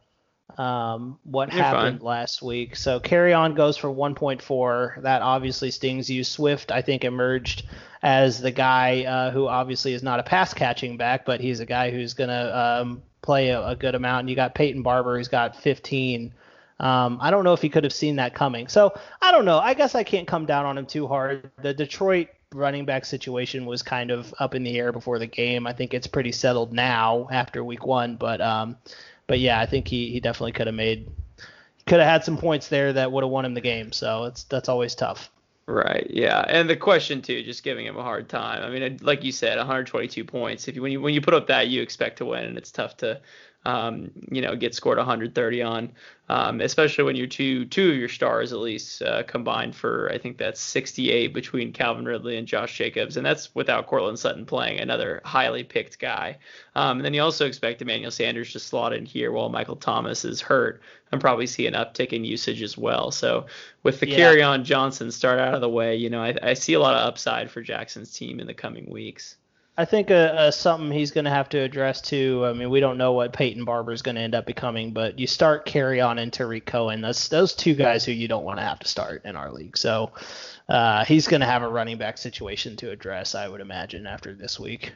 [0.59, 2.07] um, what You're happened fine.
[2.07, 2.77] last week.
[2.77, 5.03] So Kerryon goes for 1.4.
[5.03, 6.23] That obviously stings you.
[6.25, 7.67] Swift, I think, emerged
[8.05, 11.67] as the guy uh, who obviously is not a pass catching back, but he's a
[11.67, 14.21] guy who's going to um, play a, a good amount.
[14.21, 16.35] And you got Peyton Barber, who's got 15.
[16.81, 18.69] Um, I don't know if he could have seen that coming.
[18.69, 19.59] So I don't know.
[19.59, 21.51] I guess I can't come down on him too hard.
[21.63, 25.67] The Detroit running back situation was kind of up in the air before the game.
[25.67, 28.77] I think it's pretty settled now after week one, but um,
[29.27, 31.09] but yeah, I think he, he definitely could have made
[31.87, 33.93] could have had some points there that would have won him the game.
[33.93, 35.31] So it's that's always tough.
[35.67, 36.07] Right.
[36.11, 36.45] Yeah.
[36.47, 38.63] And the question too, just giving him a hard time.
[38.63, 40.69] I mean, like you said, 122 points.
[40.69, 42.71] If you when you when you put up that, you expect to win, and it's
[42.71, 43.21] tough to,
[43.65, 45.93] um, you know, get scored 130 on,
[46.29, 50.19] um, especially when you're two two of your stars at least uh, combined for I
[50.19, 54.81] think that's 68 between Calvin Ridley and Josh Jacobs, and that's without Courtland Sutton playing,
[54.81, 56.39] another highly picked guy.
[56.75, 60.25] Um, and then you also expect Emmanuel Sanders to slot in here while Michael Thomas
[60.25, 63.11] is hurt and probably see an uptick in usage as well.
[63.11, 63.47] So
[63.83, 64.19] with the Yeah.
[64.19, 67.07] Kerryon Johnson start out of the way, you know, I, I see a lot of
[67.07, 69.37] upside for Jackson's team in the coming weeks.
[69.77, 72.45] I think uh, uh, something he's going to have to address too.
[72.47, 75.19] I mean, we don't know what Peyton Barber is going to end up becoming, but
[75.19, 77.01] you start Kerryon and Tarik Cohen.
[77.01, 79.77] Those those two guys who you don't want to have to start in our league.
[79.77, 80.13] So
[80.69, 84.33] uh, he's going to have a running back situation to address, I would imagine, after
[84.33, 84.93] this week.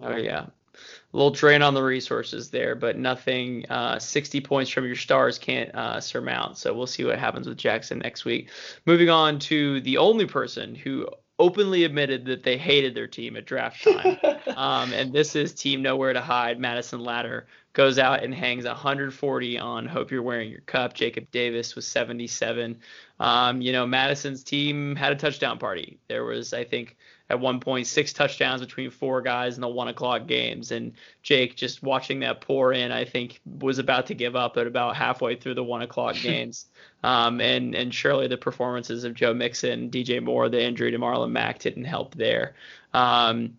[0.00, 3.66] Oh yeah, a little drain on the resources there, but nothing.
[3.68, 6.56] Uh, 60 points from your stars can't uh, surmount.
[6.56, 8.48] So we'll see what happens with Jackson next week.
[8.86, 11.06] Moving on to the only person who
[11.38, 14.18] openly admitted that they hated their team at draft time.
[14.56, 16.58] um, and this is Team Nowhere to Hide.
[16.58, 20.94] Madison Ladder goes out and hangs 140 on Hope You're Wearing Your Cup.
[20.94, 22.78] Jacob Davis was 77.
[23.18, 25.98] Um, you know, Madison's team had a touchdown party.
[26.08, 26.96] There was, I think,
[27.30, 30.70] at one point six touchdowns between four guys in the one o'clock games.
[30.70, 34.66] And Jake, just watching that pour in, I think was about to give up at
[34.66, 36.66] about halfway through the one o'clock games.
[37.02, 41.30] Um, and and surely the performances of Joe Mixon, DJ Moore, the injury to Marlon
[41.30, 42.54] Mack didn't help there.
[42.92, 43.56] Um,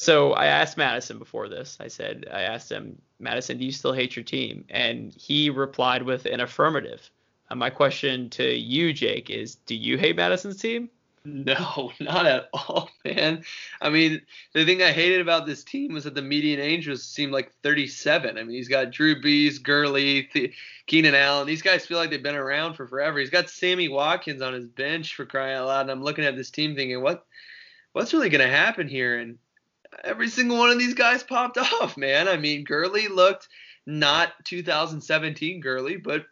[0.00, 1.76] so I asked Madison before this.
[1.78, 4.64] I said, I asked him, Madison, do you still hate your team?
[4.70, 7.10] And he replied with an affirmative.
[7.50, 10.88] Uh, my question to you, Jake, is do you hate Madison's team?
[11.26, 13.44] No, not at all, man.
[13.82, 14.22] I mean,
[14.54, 17.52] the thing I hated about this team was that the median age was seemed like
[17.62, 18.38] 37.
[18.38, 20.54] I mean, he's got Drew Brees, Gurley, Th-
[20.86, 21.46] Keenan Allen.
[21.46, 23.18] These guys feel like they've been around for forever.
[23.18, 25.82] He's got Sammy Watkins on his bench for crying out loud.
[25.82, 27.26] And I'm looking at this team thinking, what,
[27.92, 29.18] what's really gonna happen here?
[29.18, 29.36] And
[30.04, 32.28] every single one of these guys popped off, man.
[32.28, 33.48] I mean, Gurley looked
[33.86, 36.26] not 2017 Gurley, but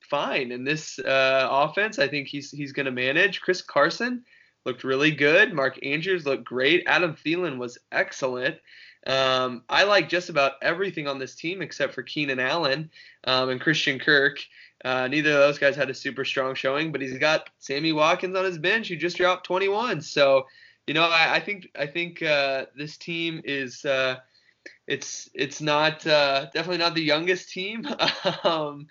[0.00, 1.98] fine in this uh, offense.
[1.98, 3.40] I think he's he's going to manage.
[3.40, 4.24] Chris Carson
[4.64, 5.52] looked really good.
[5.52, 6.84] Mark Andrews looked great.
[6.86, 8.56] Adam Thielen was excellent.
[9.06, 12.90] Um, I like just about everything on this team except for Keenan Allen
[13.24, 14.38] um, and Christian Kirk.
[14.84, 18.36] Uh, neither of those guys had a super strong showing, but he's got Sammy Watkins
[18.36, 20.02] on his bench who just dropped 21.
[20.02, 20.46] So,
[20.88, 24.16] you know, I, I think I think uh, this team is uh,
[24.86, 27.86] it's it's not uh, definitely not the youngest team.
[28.44, 28.86] um,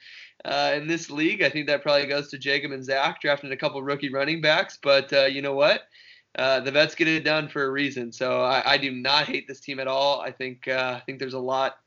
[0.46, 1.42] uh, in this league.
[1.42, 4.78] I think that probably goes to Jacob and Zach drafting a couple rookie running backs.
[4.82, 5.88] But uh, you know what?
[6.38, 8.12] Uh, the vets get it done for a reason.
[8.12, 10.22] So I, I do not hate this team at all.
[10.22, 11.78] I think I think there's a lot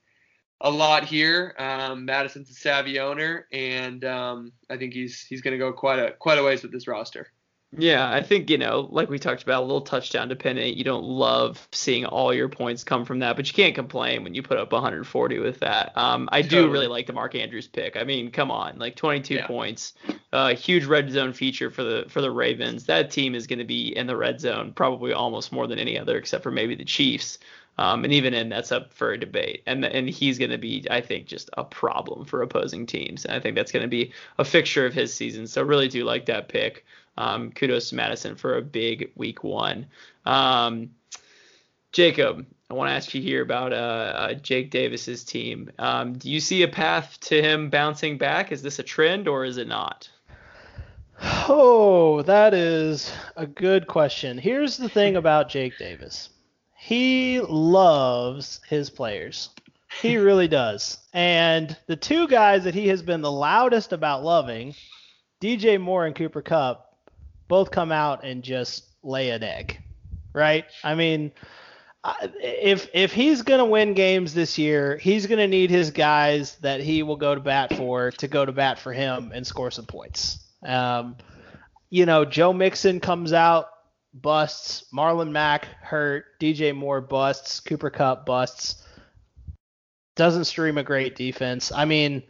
[0.61, 1.55] a lot here.
[1.59, 5.99] Um, Madison's a savvy owner, and um, I think he's he's going to go quite
[5.99, 7.33] a quite a ways with this roster.
[7.79, 10.77] Yeah, I think, you know, like we talked about, a little touchdown dependent.
[10.77, 14.35] You don't love seeing all your points come from that, but you can't complain when
[14.35, 15.97] you put up 140 with that.
[15.97, 17.97] Um, I do really like the Mark Andrews pick.
[17.97, 19.47] I mean, come on, like 22 Yeah.
[19.47, 19.93] points,
[20.33, 22.87] uh, huge red zone feature for the for the Ravens.
[22.87, 25.97] That team is going to be in the red zone probably almost more than any
[25.97, 27.39] other, except for maybe the Chiefs.
[27.79, 29.63] Um, and even then, that's up for a debate.
[29.67, 33.25] And and he's going to be, I think, just a problem for opposing teams.
[33.25, 35.47] And I think that's going to be a fixture of his season.
[35.47, 36.85] So really do like that pick.
[37.21, 39.87] Um, kudos to Madison for a big week one.
[40.25, 40.93] Um,
[41.93, 45.71] Jacob, I want to ask you here about uh, uh, Jake Davis's team.
[45.79, 48.53] Um, do you see a path to him bouncing back?
[48.53, 50.09] Is this a trend or is it not?
[51.23, 54.39] Oh, that is a good question.
[54.39, 56.31] Here's the thing about Jake Davis.
[56.75, 59.51] He loves his players.
[60.01, 60.97] He really does.
[61.13, 64.75] And the two guys that he has been the loudest about loving,
[65.43, 66.90] DJ Moore and Cooper Kupp,
[67.51, 69.83] both come out and just lay an egg.
[70.33, 70.65] Right?
[70.85, 71.33] I mean,
[72.41, 77.03] if if he's to win games this year, he's to need his guys that he
[77.03, 80.39] will go to bat for to go to bat for him and score some points.
[80.65, 81.17] Um,
[81.91, 83.67] you know, Joe Mixon comes out,
[84.15, 84.85] busts.
[84.95, 86.27] Marlon Mack hurt.
[86.41, 87.59] DJ Moore busts.
[87.59, 88.85] Cooper Kupp busts.
[90.15, 91.73] Doesn't stream a great defense.
[91.73, 92.23] I mean,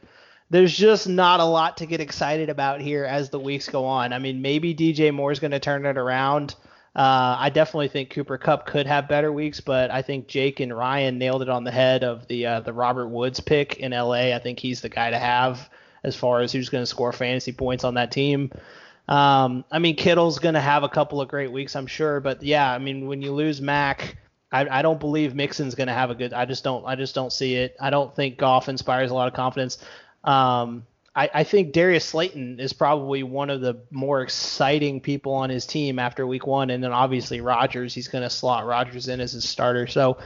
[0.51, 4.13] there's just not a lot to get excited about here as the weeks go on.
[4.13, 6.57] I mean, maybe DJ Moore is going to turn it around.
[6.95, 10.77] Uh, I definitely think Cooper Kupp could have better weeks, but I think Jake and
[10.77, 14.35] Ryan nailed it on the head of the uh, the Robert Woods pick in LA.
[14.35, 15.71] I think he's the guy to have
[16.03, 18.51] as far as who's going to score fantasy points on that team.
[19.07, 22.43] Um, I mean, Kittle's going to have a couple of great weeks, I'm sure, but
[22.43, 24.17] yeah, I mean, when you lose Mack,
[24.53, 26.33] I, I don't believe Mixon's going to have a good.
[26.33, 26.85] I just don't.
[26.85, 27.77] I just don't see it.
[27.81, 29.79] I don't think Goff inspires a lot of confidence.
[30.25, 35.51] Um, I, I think Darius Slayton is probably one of the more exciting people on
[35.51, 37.95] his team after week one, and then obviously Rodgers.
[37.95, 39.87] He's going to slot Rodgers in as his starter.
[39.87, 40.19] So,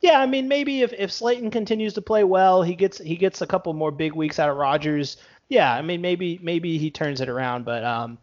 [0.00, 3.40] yeah, I mean maybe if, if Slayton continues to play well, he gets he gets
[3.40, 5.16] a couple more big weeks out of Rodgers.
[5.48, 8.18] Yeah, I mean maybe maybe he turns it around, but um,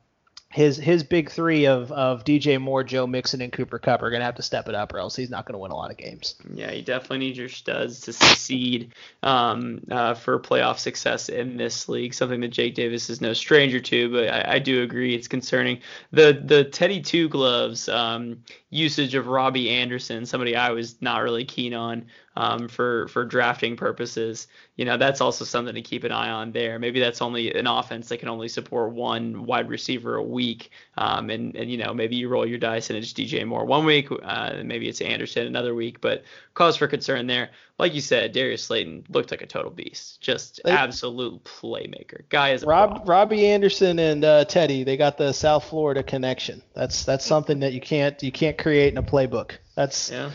[0.52, 4.26] his his big three of, of DJ Moore, Joe Mixon, and Cooper Kupp are to
[4.26, 6.36] have to step it up, or else he's not to win a lot of games.
[6.52, 11.88] Yeah, you definitely need your studs to succeed um, uh, for playoff success in this
[11.88, 12.16] league.
[12.16, 15.82] Something that Jake Davis is no stranger to, but I, I do agree it's concerning.
[16.12, 21.46] The the Teddy Two Gloves um, usage of Robbie Anderson, somebody I was not really
[21.46, 22.08] keen on
[22.39, 24.47] um, for for drafting purposes.
[24.78, 26.80] You know, that's also something to keep an eye on there.
[26.80, 31.30] Maybe that's only an offense that can only support one wide receiver a week, um,
[31.30, 34.08] and and you know maybe you roll your dice and it's DJ Moore one week,
[34.23, 36.23] uh, maybe it's Anderson another week, but
[36.54, 37.49] cause for concern there.
[37.78, 42.21] Like you said, Darius Slayton looked like a total beast, just absolute playmaker.
[42.30, 44.86] Guy is Rob Robbie Anderson and uh, Teddy.
[44.86, 46.62] They got the South Florida connection.
[46.73, 49.58] That's that's something that you can't you can't create in a playbook.
[49.75, 50.32] That's yeah.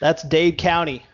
[0.00, 1.04] That's Dade County.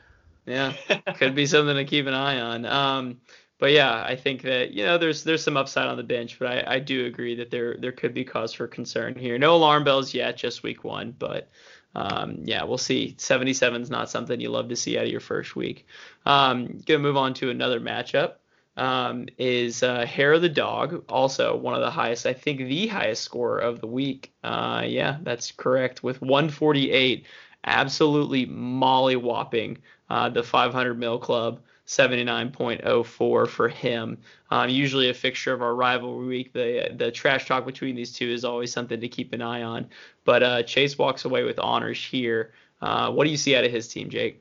[0.47, 0.73] Yeah,
[1.15, 2.67] could be something to keep an eye on.
[2.67, 3.21] Um,
[3.59, 6.49] but yeah, I think that you know there's there's some upside on the bench, but
[6.49, 9.39] I, I do agree that there there could be cause for concern here.
[9.39, 11.49] No alarm bells yet, just week one, but
[11.95, 13.15] um, yeah, we'll see.
[13.19, 15.87] 77 is not something you love to see out of your first week.
[16.27, 18.35] Um, gonna move on to another matchup.
[18.77, 22.87] Um, is uh, Hair of the Dog, also one of the highest, I think the
[22.87, 24.33] highest score of the week.
[24.43, 27.27] Uh, yeah, that's correct, with 148
[27.65, 29.79] absolutely mollywhopping
[30.11, 31.61] uh, the 500 mil club.
[31.85, 34.17] 79.04 for him.
[34.51, 36.53] Um, usually a fixture of our rivalry week.
[36.53, 39.89] The the trash talk between these two is always something to keep an eye on.
[40.25, 42.53] But uh, Chase walks away with honors here.
[42.81, 44.41] Uh, what do you see out of his team, Jake?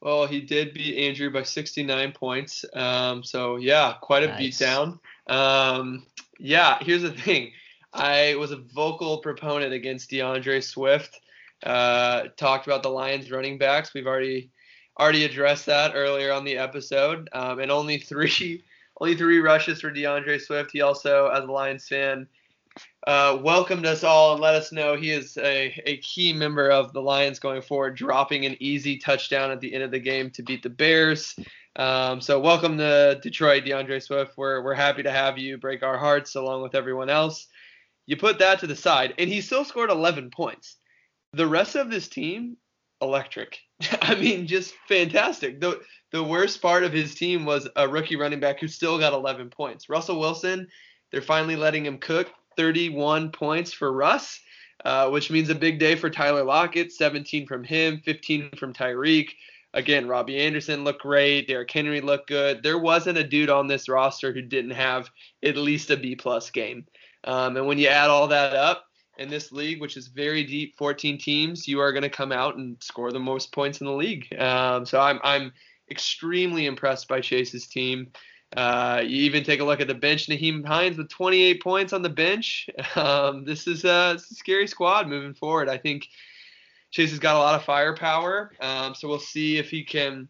[0.00, 2.64] Well, he did beat Andrew by 69 points.
[2.74, 4.58] Um, so yeah, quite a nice.
[4.58, 4.98] beatdown.
[5.26, 6.06] Um,
[6.38, 7.52] yeah, here's the thing.
[7.92, 11.20] I was a vocal proponent against D'Andre Swift.
[11.62, 13.94] Uh, talked about the Lions running backs.
[13.94, 14.50] We've already
[14.98, 17.28] already addressed that earlier on the episode.
[17.32, 18.64] Um, and only three
[19.00, 20.70] only three rushes for DeAndre Swift.
[20.72, 22.26] He also, as a Lions fan,
[23.06, 26.92] uh, welcomed us all and let us know he is a, a key member of
[26.92, 30.42] the Lions going forward, dropping an easy touchdown at the end of the game to
[30.42, 31.36] beat the Bears.
[31.76, 34.32] Um, so welcome to Detroit, DeAndre Swift.
[34.36, 37.48] We're we're happy to have you break our hearts along with everyone else.
[38.06, 40.76] You put that to the side, and he still scored 11 points
[41.36, 42.56] the rest of this team,
[43.00, 43.58] electric.
[44.02, 45.60] I mean, just fantastic.
[45.60, 45.80] The
[46.12, 49.50] the worst part of his team was a rookie running back who still got 11
[49.50, 49.88] points.
[49.88, 50.68] Russell Wilson,
[51.10, 52.30] they're finally letting him cook.
[52.56, 54.40] 31 points for Russ,
[54.84, 56.92] uh, which means a big day for Tyler Lockett.
[56.92, 59.30] 17 from him, 15 from Tyreek.
[59.74, 61.48] Again, Robbie Anderson looked great.
[61.48, 62.62] Derrick Henry looked good.
[62.62, 65.10] There wasn't a dude on this roster who didn't have
[65.44, 66.86] at least a B plus game.
[67.24, 68.85] Um, and when you add all that up,
[69.18, 72.56] in this league, which is very deep, 14 teams, you are going to come out
[72.56, 74.34] and score the most points in the league.
[74.38, 75.52] Um, so I'm I'm
[75.90, 78.08] extremely impressed by Chase's team.
[78.56, 82.02] Uh, you even take a look at the bench, Nyheim Hines with 28 points on
[82.02, 82.68] the bench.
[82.96, 85.68] Um, this is a, a, scary squad moving forward.
[85.68, 86.08] I think
[86.90, 90.28] Chase has got a lot of firepower, um, so we'll see if he can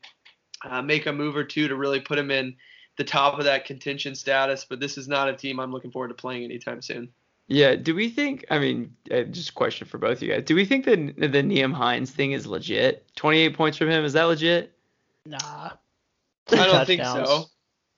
[0.64, 2.56] uh, make a move or two to really put him in
[2.98, 4.66] the top of that contention status.
[4.68, 7.10] But this is not a team I'm looking forward to playing anytime soon.
[7.48, 7.76] Yeah.
[7.76, 8.44] Do we think?
[8.50, 10.44] I mean, uh, just a question for both of you guys.
[10.44, 13.06] Do we think that the Nyheim Hines thing is legit?
[13.16, 14.72] 28 points from him is that legit?
[15.24, 15.70] Nah.
[16.52, 17.46] I don't think so.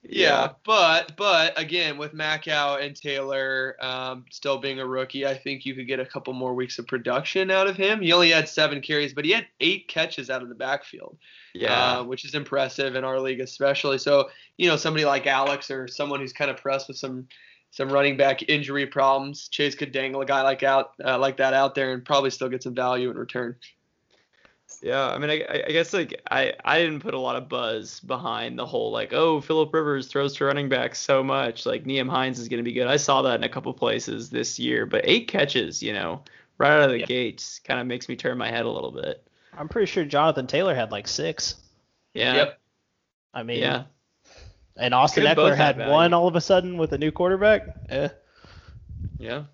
[0.03, 5.27] Yeah, yeah, but but again, with Mack out and Taylor um, still being a rookie,
[5.27, 8.01] I think you could get a couple more weeks of production out of him.
[8.01, 11.19] He only had seven carries, but he had eight catches out of the backfield.
[11.53, 13.99] Yeah, uh, which is impressive in our league, especially.
[13.99, 17.27] So you know, somebody like Alex or someone who's kind of pressed with some
[17.71, 19.49] some running back injury problems.
[19.49, 22.49] Chase could dangle a guy like out uh, like that out there and probably still
[22.49, 23.57] get some value in return.
[24.83, 28.01] Yeah, I mean, I, I guess like I, I didn't put a lot of buzz
[28.01, 32.09] behind the whole like, oh, Philip Rivers throws to running backs so much, like Nyheim
[32.09, 32.87] Hines is going to be good.
[32.87, 36.23] I saw that in a couple places this year, but eight catches, you know,
[36.59, 39.27] right out of the gates, kind of makes me turn my head a little bit.
[39.57, 41.57] I'm pretty sure Jonathan Taylor had like six.
[42.15, 42.35] Yeah.
[42.35, 42.61] Yep.
[43.35, 43.85] I mean, yeah.
[44.79, 47.63] And Austin Could Ekeler had one all of a sudden with a new quarterback.
[47.89, 48.09] Eh.
[49.19, 49.45] Yeah.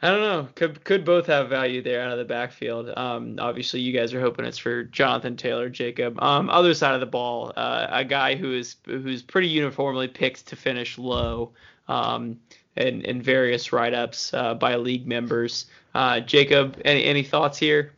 [0.00, 0.48] I don't know.
[0.54, 2.88] Could could both have value there out of the backfield.
[2.96, 6.22] Um, obviously, you guys are hoping it's for Jonathan Taylor, Jacob.
[6.22, 10.46] Um, other side of the ball, uh, a guy who is who's pretty uniformly picked
[10.48, 11.52] to finish low,
[11.88, 12.38] um,
[12.76, 15.66] in in various write-ups uh, by league members.
[15.96, 17.92] Uh, Jacob, any any thoughts here?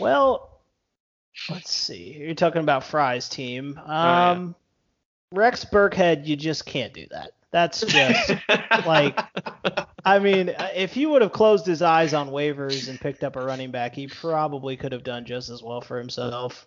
[0.00, 0.49] Well,
[1.48, 2.16] let's see.
[2.18, 3.78] You're talking about Fry's team.
[3.84, 4.54] Um,
[5.32, 5.38] yeah.
[5.38, 7.32] Rex Burkhead, you just can't do that.
[7.52, 8.32] That's just
[8.86, 9.18] like,
[10.04, 13.44] I mean, if he would have closed his eyes on waivers and picked up a
[13.44, 16.66] running back, he probably could have done just as well for himself.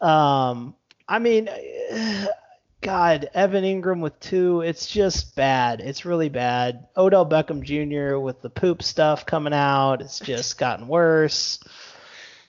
[0.00, 0.74] Um,
[1.08, 1.48] I mean,
[2.80, 5.80] God, Evan Engram with two, it's just bad.
[5.80, 6.86] It's really bad.
[6.96, 8.18] Odell Beckham Jr.
[8.18, 11.58] with the poop stuff coming out, it's just gotten worse.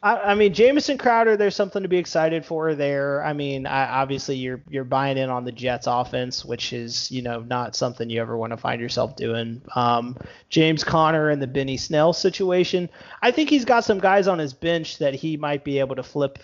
[0.02, 3.24] I, I mean, Jamison Crowder, there's something to be excited for there.
[3.24, 7.22] I mean, I, obviously you're you're buying in on the Jets offense, which is you
[7.22, 9.62] know not something you ever want to find yourself doing.
[9.76, 10.18] Um,
[10.50, 12.90] James Conner and the Benny Snell situation,
[13.22, 16.04] I think he's got some guys on his bench that he might be able to
[16.04, 16.40] flip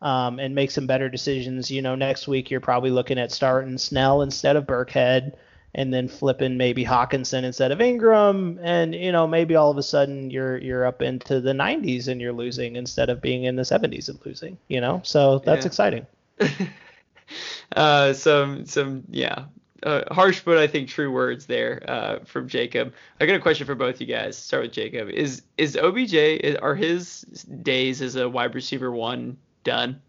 [0.00, 1.68] um, and make some better decisions.
[1.68, 5.34] You know, next week you're probably looking at starting Snell instead of Burkhead
[5.74, 9.82] and then flipping maybe Hockenson instead of Engram, and you know maybe all of a
[9.82, 13.62] sudden you're you're up into the 90s and you're losing instead of being in the
[13.62, 14.58] 70s and losing.
[14.68, 15.68] You know, so that's Yeah.
[15.68, 16.06] exciting.
[17.76, 19.44] uh, some some yeah,
[19.82, 22.92] uh, harsh but I think true words there uh, from Jacob.
[23.20, 24.36] I got a question for both you guys.
[24.36, 25.08] Start with Jacob.
[25.10, 27.22] Is is OBJ is- are his
[27.62, 30.00] days as a wide receiver one done?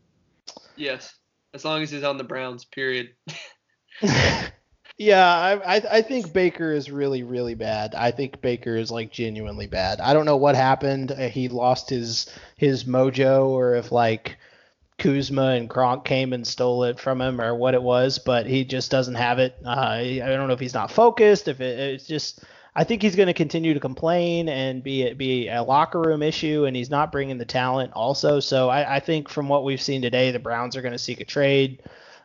[0.75, 1.13] Yes,
[1.53, 2.65] as long as he's on the Browns.
[2.65, 3.09] Period.
[5.01, 7.95] yeah, I, I I think Baker is really really bad.
[7.95, 9.99] I think Baker is like genuinely bad.
[9.99, 11.11] I don't know what happened.
[11.11, 14.37] Uh, He lost his his mojo, or if like
[14.99, 18.19] Kuzma and Kronk came and stole it from him, or what it was.
[18.19, 19.55] But he just doesn't have it.
[19.65, 21.47] Uh, I don't know if he's not focused.
[21.47, 22.43] If it, it's just.
[22.73, 26.65] I think he's going to continue to complain and be be a locker room issue,
[26.65, 28.39] and he's not bringing the talent also.
[28.39, 31.19] So I, I think from what we've seen today, the Browns are going to seek
[31.19, 31.81] a trade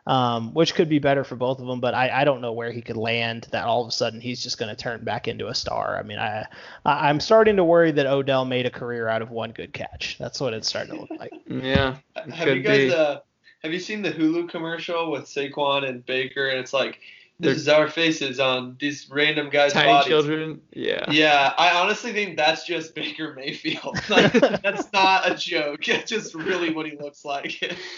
[0.07, 1.81] um, which could be better for both of them.
[1.81, 4.43] But I, I don't know where he could land that all of a sudden he's
[4.43, 5.97] just going to turn back into a star.
[5.99, 6.47] I mean, I,
[6.85, 10.17] I I'm starting to worry that Odell made a career out of one good catch.
[10.19, 11.33] That's what it's starting to look like.
[11.49, 11.97] Yeah,
[12.33, 13.21] Have you guys uh
[13.63, 17.01] have you seen the Hulu commercial with Saquon and Baker and it's like They're-
[17.39, 20.09] this is our faces on these random guys' Tiny bodies.
[20.09, 20.61] children.
[20.73, 21.11] Yeah.
[21.11, 23.99] Yeah, I honestly think that's just Baker Mayfield.
[24.09, 25.89] Like that's not a joke.
[25.89, 27.77] It's just really what he looks like.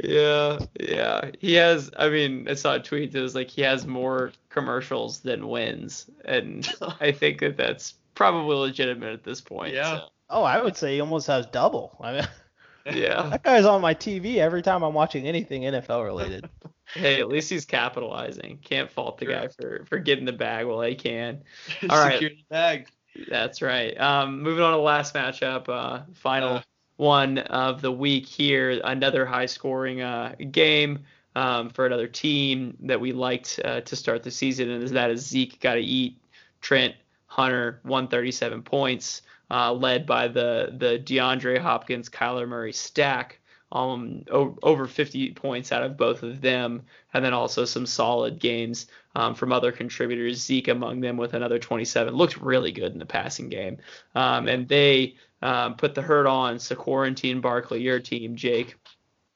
[0.00, 1.32] Yeah, yeah.
[1.40, 1.90] He has.
[1.96, 6.08] I mean, I saw a tweet that was like he has more commercials than wins,
[6.24, 6.68] and
[7.00, 9.74] I think that that's probably legitimate at this point.
[9.74, 10.02] Yeah.
[10.30, 11.96] Oh, I would say he almost has double.
[12.00, 12.28] I mean,
[12.94, 13.28] yeah.
[13.30, 16.48] that guy's on my TV every time I'm watching anything NFL related.
[16.94, 18.58] Hey, at least he's capitalizing.
[18.64, 19.34] Can't fault the Sure.
[19.34, 21.42] guy for for getting the bag while he can.
[21.90, 22.12] All right.
[22.14, 22.88] Secure the bag.
[23.28, 23.98] That's right.
[24.00, 26.62] Um, moving on to the last matchup, uh, final Uh.
[26.96, 28.80] one of the week here.
[28.84, 31.00] Another high scoring uh, game
[31.34, 35.10] um, for another team that we liked uh, to start the season, and is that
[35.10, 36.16] is Zeke got to eat
[36.60, 36.94] Trent
[37.26, 43.40] Hunter 137 points, uh, led by the the DeAndre Hopkins Kyler Murray stack.
[43.70, 48.38] Um, o- over 50 points out of both of them, and then also some solid
[48.38, 50.42] games um, from other contributors.
[50.42, 52.14] Zeke among them with another 27.
[52.14, 53.78] Looked really good in the passing game.
[54.14, 56.58] Um, and they um, put the hurt on.
[56.58, 58.76] So quarantine Barkley, your team, Jake,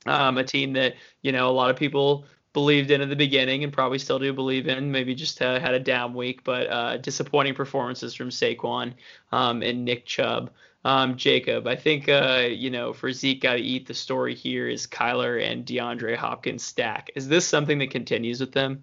[0.07, 3.65] um, a team that you know a lot of people believed in at the beginning
[3.65, 4.91] and probably still do believe in.
[4.91, 8.95] Maybe just uh, had a down week, but uh, disappointing performances from Saquon
[9.31, 10.51] um, and Nick Chubb.
[10.85, 13.87] Um, Jacob, I think uh, you know for Zeke got to eat.
[13.87, 17.11] The story here is Kyler and DeAndre Hopkins stack.
[17.15, 18.83] Is this something that continues with them?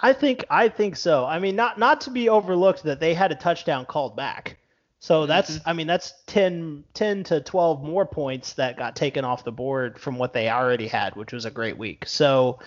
[0.00, 1.24] I think I think so.
[1.24, 4.58] I mean, not not to be overlooked that they had a touchdown called back.
[5.00, 9.42] So that's I mean that's 10, 10 to 12 more points that got taken off
[9.42, 12.06] the board from what they already had, which was a great week.
[12.06, 12.60] So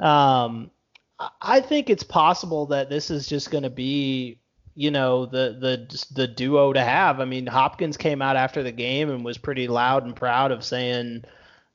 [0.00, 0.72] um,
[1.20, 4.38] I- I think it's possible that this is just going to be
[4.78, 7.18] you know the the the duo to have.
[7.18, 10.62] I mean, Hopkins came out after the game and was pretty loud and proud of
[10.62, 11.24] saying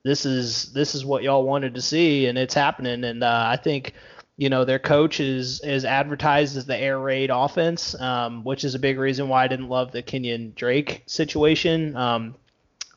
[0.06, 3.58] this is this is what y'all wanted to see and it's happening and uh, I
[3.58, 3.94] think
[4.38, 8.74] you know their coach is is advertised as the air raid offense, um, which is
[8.74, 11.98] a big reason why I didn't love the Kenyan Drake situation.
[11.98, 12.36] Um,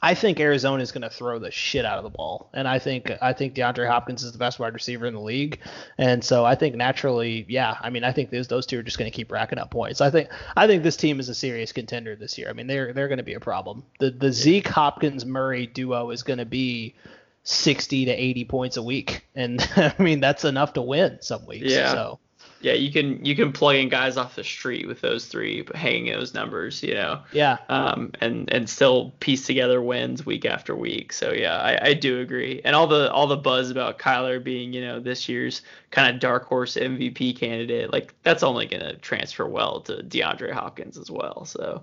[0.07, 2.79] I think Arizona is going to throw the shit out of the ball, and I
[2.79, 5.59] think I think DeAndre Hopkins is the best wide receiver in the league,
[5.99, 8.99] and so I think naturally, yeah, I mean I think those those two are just
[8.99, 10.01] going to keep racking up points.
[10.01, 12.49] I think I think this team is a serious contender this year.
[12.49, 13.83] I mean they're they're going to be a problem.
[13.99, 16.95] The the Zeke Hopkins Murray duo is going to be
[17.43, 21.73] 60 to 80 points a week, and I mean that's enough to win some weeks.
[21.73, 21.91] Yeah.
[21.91, 22.21] So
[22.61, 26.13] yeah, you can you can plug in guys off the street with those three hanging
[26.13, 27.23] those numbers, you know.
[27.33, 27.59] Yeah.
[27.69, 31.13] Um, and and still piece together wins week after week.
[31.13, 32.61] So yeah, I, I do agree.
[32.65, 36.21] And all the all the buzz about Kyler being you know this year's kind of
[36.21, 41.45] dark horse MVP candidate, like that's only gonna transfer well to DeAndre Hopkins as well.
[41.45, 41.83] So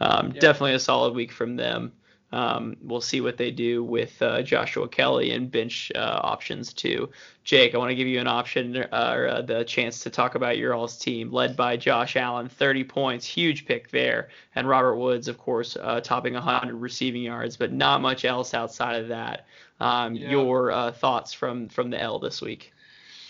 [0.00, 0.40] um, yeah.
[0.40, 1.92] definitely a solid week from them.
[2.36, 7.08] Um, we'll see what they do with uh, Joshua Kelley and bench uh, options too.
[7.44, 10.34] Jake, I want to give you an option uh, or uh, the chance to talk
[10.34, 14.96] about your all's team, led by Josh Allen, 30 points, huge pick there, and Robert
[14.96, 19.46] Woods, of course, uh, topping 100 receiving yards, but not much else outside of that.
[19.80, 20.30] Um, yeah.
[20.30, 22.74] Your uh, thoughts from from the L this week?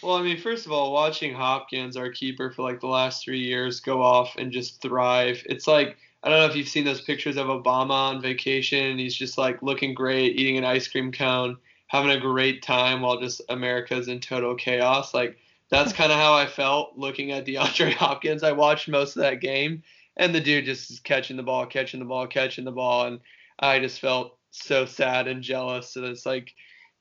[0.02, 3.44] Well, I mean, first of all, watching Hopkins, our keeper for like the last three
[3.44, 5.44] years, go off and just thrive.
[5.46, 5.96] It's like
[6.27, 8.99] I don't know if you've seen those pictures of Obama on vacation.
[8.99, 11.57] He's just like looking great, eating an ice cream cone,
[11.87, 15.14] having a great time while just America's in total chaos.
[15.14, 15.39] Like
[15.70, 18.43] that's kind of how I felt looking at DeAndre Hopkins.
[18.43, 19.85] I watched most of that game,
[20.16, 23.20] and the dude just is catching the ball, catching the ball, catching the ball, and
[23.61, 25.95] I just felt so sad and jealous.
[25.95, 26.53] And it's like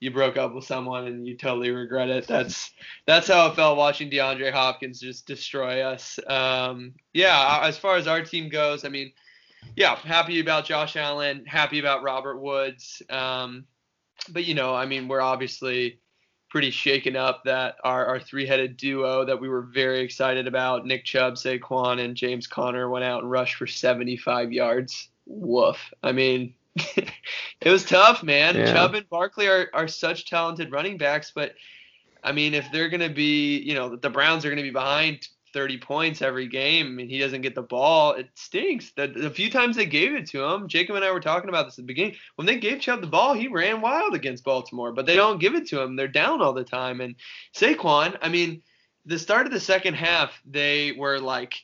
[0.06, 2.28] you broke up with someone and you totally regret it.
[2.28, 2.72] That's
[3.08, 6.20] that's how it felt watching DeAndre Hopkins just destroy us.
[6.28, 9.12] Um, yeah, as far as our team goes, I mean,
[9.76, 13.02] yeah, happy about Josh Allen, happy about Robert Woods.
[13.10, 13.66] Um,
[14.30, 16.00] but you know, I mean, we're obviously
[16.50, 21.04] pretty shaken up that our, our three-headed duo that we were very excited about, Nick
[21.04, 25.10] Chubb, Saquon, and James Conner, went out and rushed for 75 yards.
[25.26, 25.78] Woof.
[26.04, 26.54] I mean,
[27.62, 28.56] it was tough, man.
[28.56, 28.74] Yeah.
[28.74, 31.54] Chubb and Barkley are, are such talented running backs, but
[32.24, 34.72] I mean, if they're going to be, you know, the Browns are going to be
[34.72, 38.92] behind 30 points every game and he doesn't get the ball, it stinks.
[38.92, 41.66] The, the few times they gave it to him, Jacob and I were talking about
[41.66, 42.16] this at the beginning.
[42.36, 45.56] When they gave Chubb the ball, he ran wild against Baltimore, but they don't give
[45.56, 45.96] it to him.
[45.96, 47.00] They're down all the time.
[47.00, 47.16] And
[47.56, 48.64] Saquon, I mean,
[49.06, 51.56] the start of the second half, they were like,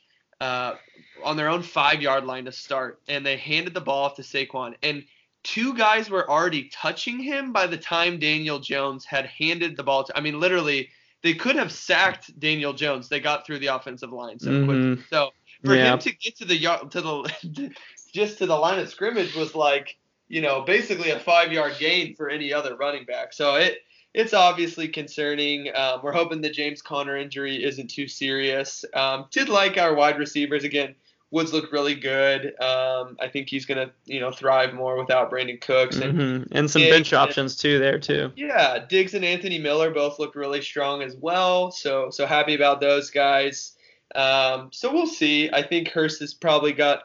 [0.41, 0.75] uh,
[1.23, 4.23] on their own five yard line to start, and they handed the ball off to
[4.23, 4.75] Saquon.
[4.83, 5.05] And
[5.43, 10.03] two guys were already touching him by the time Daniel Jones had handed the ball
[10.03, 10.17] to.
[10.17, 10.89] I mean, literally,
[11.21, 13.07] they could have sacked Daniel Jones.
[13.07, 14.65] They got through the offensive line so mm-hmm.
[14.65, 15.05] quickly.
[15.09, 15.29] So
[15.63, 15.93] for yeah.
[15.93, 17.71] him to get to the yard to the
[18.13, 22.15] just to the line of scrimmage was like you know basically a five yard gain
[22.15, 23.31] for any other running back.
[23.31, 23.77] So it
[24.14, 25.70] it's obviously concerning.
[25.74, 28.84] Um, we're hoping the James Conner injury isn't too serious.
[28.93, 30.95] Um, did like our wide receivers again.
[31.32, 32.47] Woods looked really good.
[32.62, 36.57] Um, I think he's gonna, you know, thrive more without Brandin Cooks and mm-hmm.
[36.57, 38.34] and some Diggs bench options too there too.
[38.36, 41.72] Yeah, Diggs and Anthony Miller both looked really strong as well.
[41.72, 43.78] So so happy about those guys.
[44.14, 45.49] Um, so we'll see.
[45.53, 47.03] I think Hurst has probably got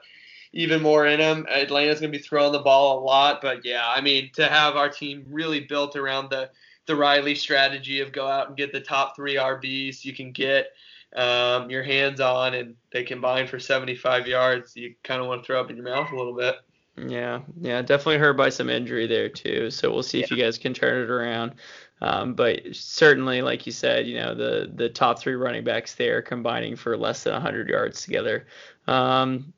[0.52, 1.46] even more in him.
[1.48, 4.88] Atlanta's gonna be throwing the ball a lot, but yeah, I mean to have our
[4.88, 6.50] team really built around the
[6.86, 10.68] the Riley strategy of go out and get the top three RBs you can get
[11.14, 14.76] um, your hands on and they combine for 75 yards.
[14.76, 16.56] You kind of want to throw up in your mouth a little bit.
[16.96, 19.70] Yeah, yeah, definitely hurt by some injury there too.
[19.70, 20.24] So we'll see yeah.
[20.24, 21.54] if you guys can turn it around.
[22.00, 26.22] Um, but certainly, like you said, you know the the top three running backs there
[26.22, 28.46] combining for less than 100 yards together.
[28.86, 29.52] Um,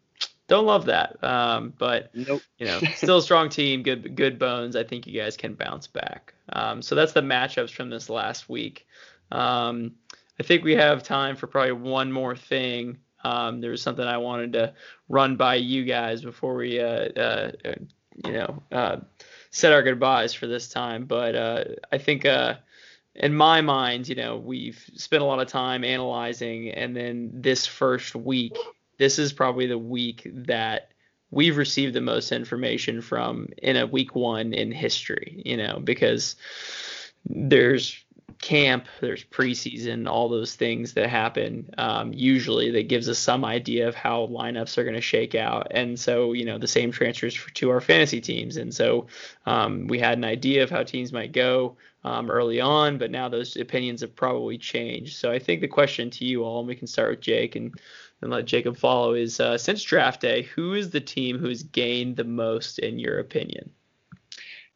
[0.49, 1.23] don't love that.
[1.23, 2.43] Um, but nope.
[2.59, 4.75] you know, still a strong team, good good bones.
[4.75, 6.35] I think you guys can bounce back.
[6.53, 8.87] Um, so that's the matchups from this last week.
[9.31, 9.93] Um,
[10.41, 12.99] I think we have time for probably one more thing.
[13.25, 14.75] Um, there was something I wanted to
[15.09, 17.51] run by you guys before we, uh, uh,
[18.25, 18.97] you know, uh,
[19.51, 21.05] said our goodbyes for this time.
[21.05, 22.55] But uh, I think uh,
[23.17, 27.67] in my mind, you know, we've spent a lot of time analyzing, and then this
[27.67, 28.57] first week,
[28.99, 30.91] this is probably the week that
[31.31, 36.37] we've received the most information from in a week one in history, you know, because
[37.27, 38.05] there's
[38.41, 41.69] camp, there's preseason, all those things that happen.
[41.77, 45.69] Um, usually, that gives us some idea of how lineups are going to shake out.
[45.71, 48.57] And so, you know, the same transfers for, to our fantasy teams.
[48.57, 49.07] And so,
[49.47, 53.29] um, we had an idea of how teams might go um, early on, but now
[53.29, 55.17] those opinions have probably changed.
[55.17, 57.75] So, I think the question to you all, and we can start with Jake and
[58.21, 62.17] and let Jacob follow, is uh, since draft day, who is the team who's gained
[62.17, 63.71] the most in your opinion?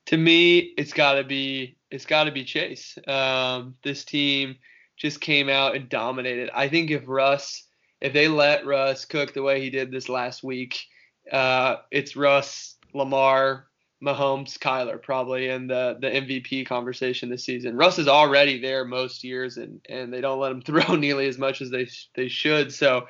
[0.07, 2.99] To me, it's got to be it's got to be Chase.
[3.07, 4.57] Um, this team
[4.97, 6.51] just came out and dominated.
[6.55, 7.67] I think if Russ,
[8.01, 10.85] if they let Russ cook the way he did this last week,
[11.31, 13.67] uh, it's Russ, Lamar,
[14.03, 17.77] Mahomes, Kyler probably in the the MVP conversation this season.
[17.77, 21.39] Russ is already there most years, and and they don't let him throw nearly as
[21.39, 22.73] much as they they should.
[22.73, 23.07] So,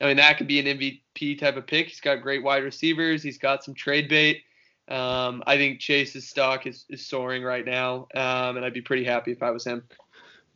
[0.00, 1.88] I mean that could be an MVP type of pick.
[1.88, 3.22] He's got great wide receivers.
[3.22, 4.42] He's got some trade bait.
[4.86, 9.04] Um, I think Chase's stock is, is soaring right now, um, and I'd be pretty
[9.04, 9.82] happy if I was him.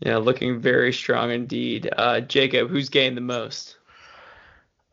[0.00, 1.88] Yeah, looking very strong indeed.
[1.96, 3.78] Uh, Jacob, who's gained the most?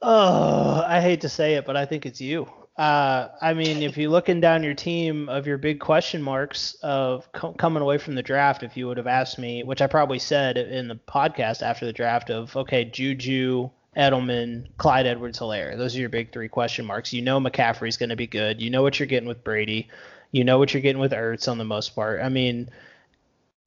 [0.02, 2.48] Oh, I hate to say it, but I think it's you.
[2.78, 7.32] Uh, I mean, if you're looking down your team of your big question marks of
[7.32, 10.20] co- coming away from the draft, if you would have asked me, which I probably
[10.20, 15.78] said in the podcast after the draft, of okay, Juju, Edelman, Clyde Edwards Helaire.
[15.78, 17.14] Those are your big three question marks.
[17.14, 18.62] You know McCaffrey's going to be good.
[18.62, 19.88] You know what you're getting with Brady.
[20.32, 22.22] You know what you're getting with Ertz on the most part.
[22.22, 22.70] I mean,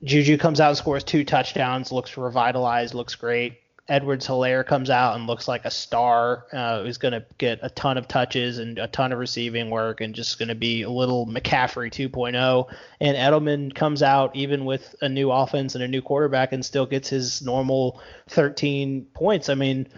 [0.05, 3.59] Juju comes out and scores two touchdowns, looks revitalized, looks great.
[3.89, 6.45] Edwards Helaire comes out and looks like a star.
[6.53, 10.01] Uh, he's going to get a ton of touches and a ton of receiving work
[10.01, 12.75] and just going to be a little McCaffrey 2.0.
[13.01, 16.85] And Edelman comes out even with a new offense and a new quarterback and still
[16.87, 19.49] gets his normal 13 points.
[19.49, 19.89] I mean,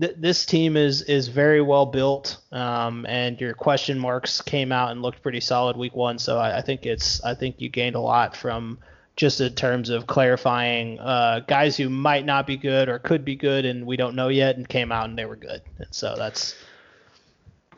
[0.00, 4.90] th- this team is is very well built, um, and your question marks came out
[4.90, 6.18] and looked pretty solid week one.
[6.18, 8.78] So I, I think it's I think you gained a lot from
[9.16, 13.36] just in terms of clarifying uh, guys who might not be good or could be
[13.36, 15.62] good and we don't know yet and came out and they were good.
[15.78, 16.54] And so that's.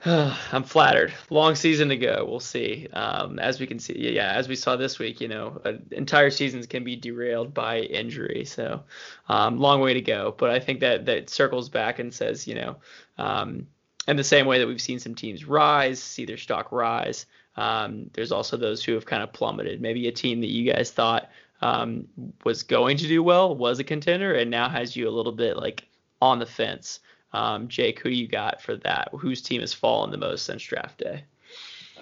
[0.04, 1.12] I'm flattered.
[1.30, 2.24] Long season to go.
[2.28, 2.88] We'll see.
[2.92, 6.30] Um, as we can see, yeah, as we saw this week, you know, uh, entire
[6.30, 8.44] seasons can be derailed by injury.
[8.44, 8.84] So,
[9.28, 10.34] um, long way to go.
[10.36, 12.76] But I think that that circles back and says, you know,
[13.18, 13.66] um,
[14.06, 17.26] in the same way that we've seen some teams rise, see their stock rise.
[17.56, 19.80] Um, there's also those who have kind of plummeted.
[19.80, 21.30] Maybe a team that you guys thought
[21.62, 22.06] um,
[22.44, 25.56] was going to do well, was a contender, and now has you a little bit
[25.56, 25.84] like
[26.20, 27.00] on the fence.
[27.32, 29.08] Um, Jake, who you got for that?
[29.12, 31.24] Whose team has fallen the most since draft day?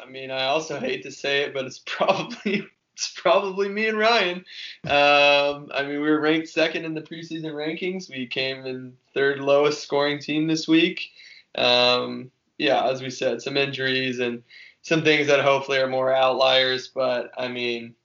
[0.01, 3.99] I mean, I also hate to say it, but it's probably it's probably me and
[3.99, 4.45] Ryan.
[4.85, 8.09] Um, I mean, we were ranked second in the preseason rankings.
[8.09, 11.11] We came in third lowest scoring team this week.
[11.57, 14.45] Um, yeah, as we said, some injuries and
[14.85, 16.89] some things that hopefully are more outliers.
[16.89, 17.97] But I mean,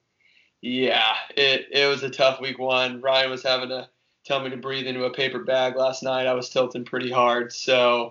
[0.60, 3.00] yeah, it it was a tough week one.
[3.00, 3.88] Ryan was having to
[4.24, 6.26] tell me to breathe into a paper bag last night.
[6.26, 7.52] I was tilting pretty hard.
[7.52, 8.10] So,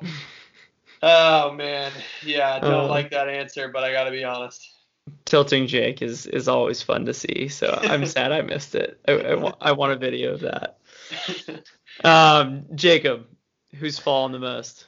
[1.03, 1.91] oh man,
[2.23, 4.67] yeah, I don't uh, like that answer, but I got to be honest.
[5.25, 7.49] Tilting Jake is is always fun to see.
[7.49, 8.99] So I'm sad I missed it.
[9.07, 10.77] I, I, want, I want a video of that.
[12.01, 13.25] Um, Jacob,
[13.75, 14.87] who's fallen the most?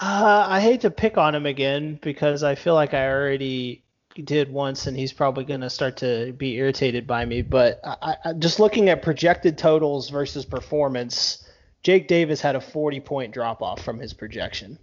[0.00, 3.82] Uh, I hate to pick on him again because I feel like I already
[4.22, 7.42] did once, and he's probably going to start to be irritated by me.
[7.42, 11.44] But I, I, just looking at projected totals versus performance,
[11.82, 14.78] Jake Davis had a 40 point drop off from his projection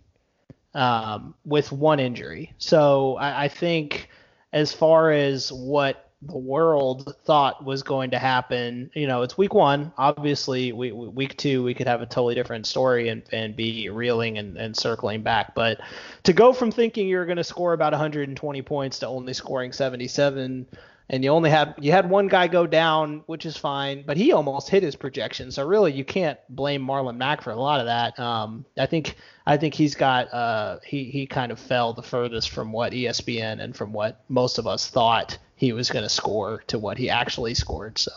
[0.74, 2.54] um, with one injury.
[2.58, 4.10] So I, I think
[4.52, 8.90] as far as what the world thought was going to happen.
[8.94, 9.92] You know, it's week one.
[9.98, 14.38] Obviously, we, week two we could have a totally different story and, and be reeling
[14.38, 15.54] and, and circling back.
[15.56, 15.80] But
[16.24, 20.66] to go from thinking you're going to score about 120 points to only scoring 77
[21.10, 24.32] and you only had you had one guy go down, which is fine, but he
[24.32, 25.52] almost hit his projection.
[25.52, 28.20] So really, you can't blame Marlon Mack for a lot of that.
[28.20, 32.50] Um, I think I think he's got uh, he he kind of fell the furthest
[32.50, 36.64] from what ESPN and from what most of us thought he was going to score
[36.68, 37.98] to what he actually scored.
[37.98, 38.12] So.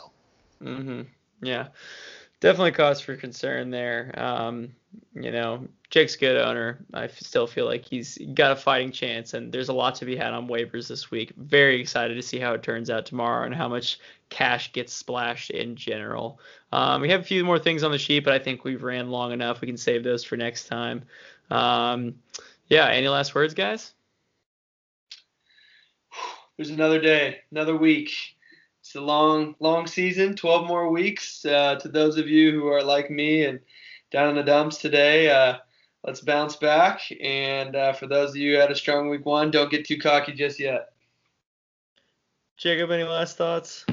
[0.62, 1.02] Mm-hmm.
[1.40, 1.68] Yeah
[2.40, 4.14] definitely cause for concern there.
[4.16, 4.74] Um,
[5.14, 6.78] you know, Jake's good owner.
[6.94, 10.16] I still feel like he's got a fighting chance, and there's a lot to be
[10.16, 11.32] had on waivers this week.
[11.36, 15.50] Very excited to see how it turns out tomorrow and how much cash gets splashed
[15.50, 16.40] in general.
[16.72, 19.10] Um, we have a few more things on the sheet, but I think we've ran
[19.10, 19.60] long enough.
[19.60, 21.04] We can save those for next time.
[21.50, 22.16] Um,
[22.68, 23.92] yeah, any last words, guys?
[26.56, 28.36] There's another day, another week
[28.88, 31.44] it's a long, long season, 12 more weeks.
[31.44, 33.60] Uh, to those of you who are like me and
[34.10, 35.58] down in the dumps today, uh,
[36.04, 37.00] let's bounce back.
[37.22, 39.98] And uh, for those of you who had a strong week one, don't get too
[39.98, 40.88] cocky just yet.
[42.56, 43.86] Jacob, any last thoughts?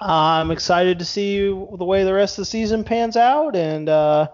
[0.00, 4.28] I'm excited to see the way the rest of the season pans out, and uh,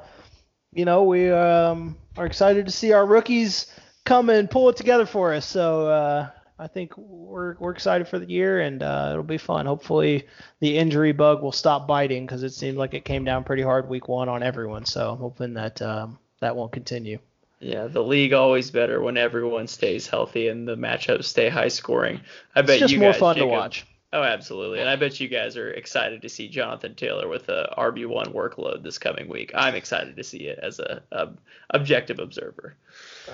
[0.72, 3.72] you know we um, are excited to see our rookies
[4.04, 5.44] come and pull it together for us.
[5.44, 9.66] So uh, I think we're we're excited for the year and uh, it'll be fun.
[9.66, 10.26] Hopefully
[10.60, 13.88] the injury bug will stop biting because it seemed like it came down pretty hard
[13.88, 14.86] week one on everyone.
[14.86, 17.18] So I'm hoping that um, that won't continue.
[17.60, 22.20] Yeah, the league always better when everyone stays healthy and the matchups stay high scoring.
[22.54, 23.86] I it's bet just you more guys, fun Jacob, to watch.
[24.12, 24.78] Oh, absolutely.
[24.78, 28.82] And I bet you guys are excited to see Jonathan Taylor with a RB1 workload
[28.84, 29.50] this coming week.
[29.54, 31.30] I'm excited to see it as a, a
[31.70, 32.76] objective observer.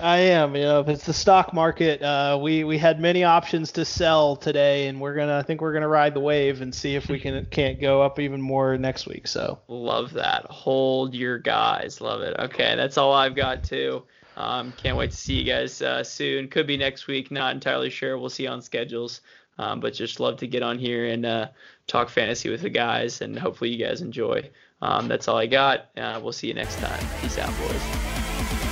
[0.01, 0.57] I am.
[0.57, 4.35] You know, if it's the stock market, uh, we we had many options to sell
[4.35, 5.39] today, and we're gonna.
[5.39, 8.19] I think we're gonna ride the wave and see if we can can't go up
[8.19, 9.27] even more next week.
[9.27, 10.47] So love that.
[10.47, 12.01] Hold your guys.
[12.01, 12.35] Love it.
[12.39, 14.05] Okay, that's all I've got too.
[14.37, 16.49] Um, can't wait to see you guys uh, soon.
[16.49, 17.31] Could be next week.
[17.31, 18.17] Not entirely sure.
[18.17, 19.21] We'll see on schedules.
[19.59, 21.49] Um, but just love to get on here and uh,
[21.87, 24.51] talk fantasy with the guys, and hopefully you guys enjoy.
[24.81, 25.91] Um, that's all I got.
[25.97, 27.05] Uh, we'll see you next time.
[27.21, 27.83] Peace out, boys.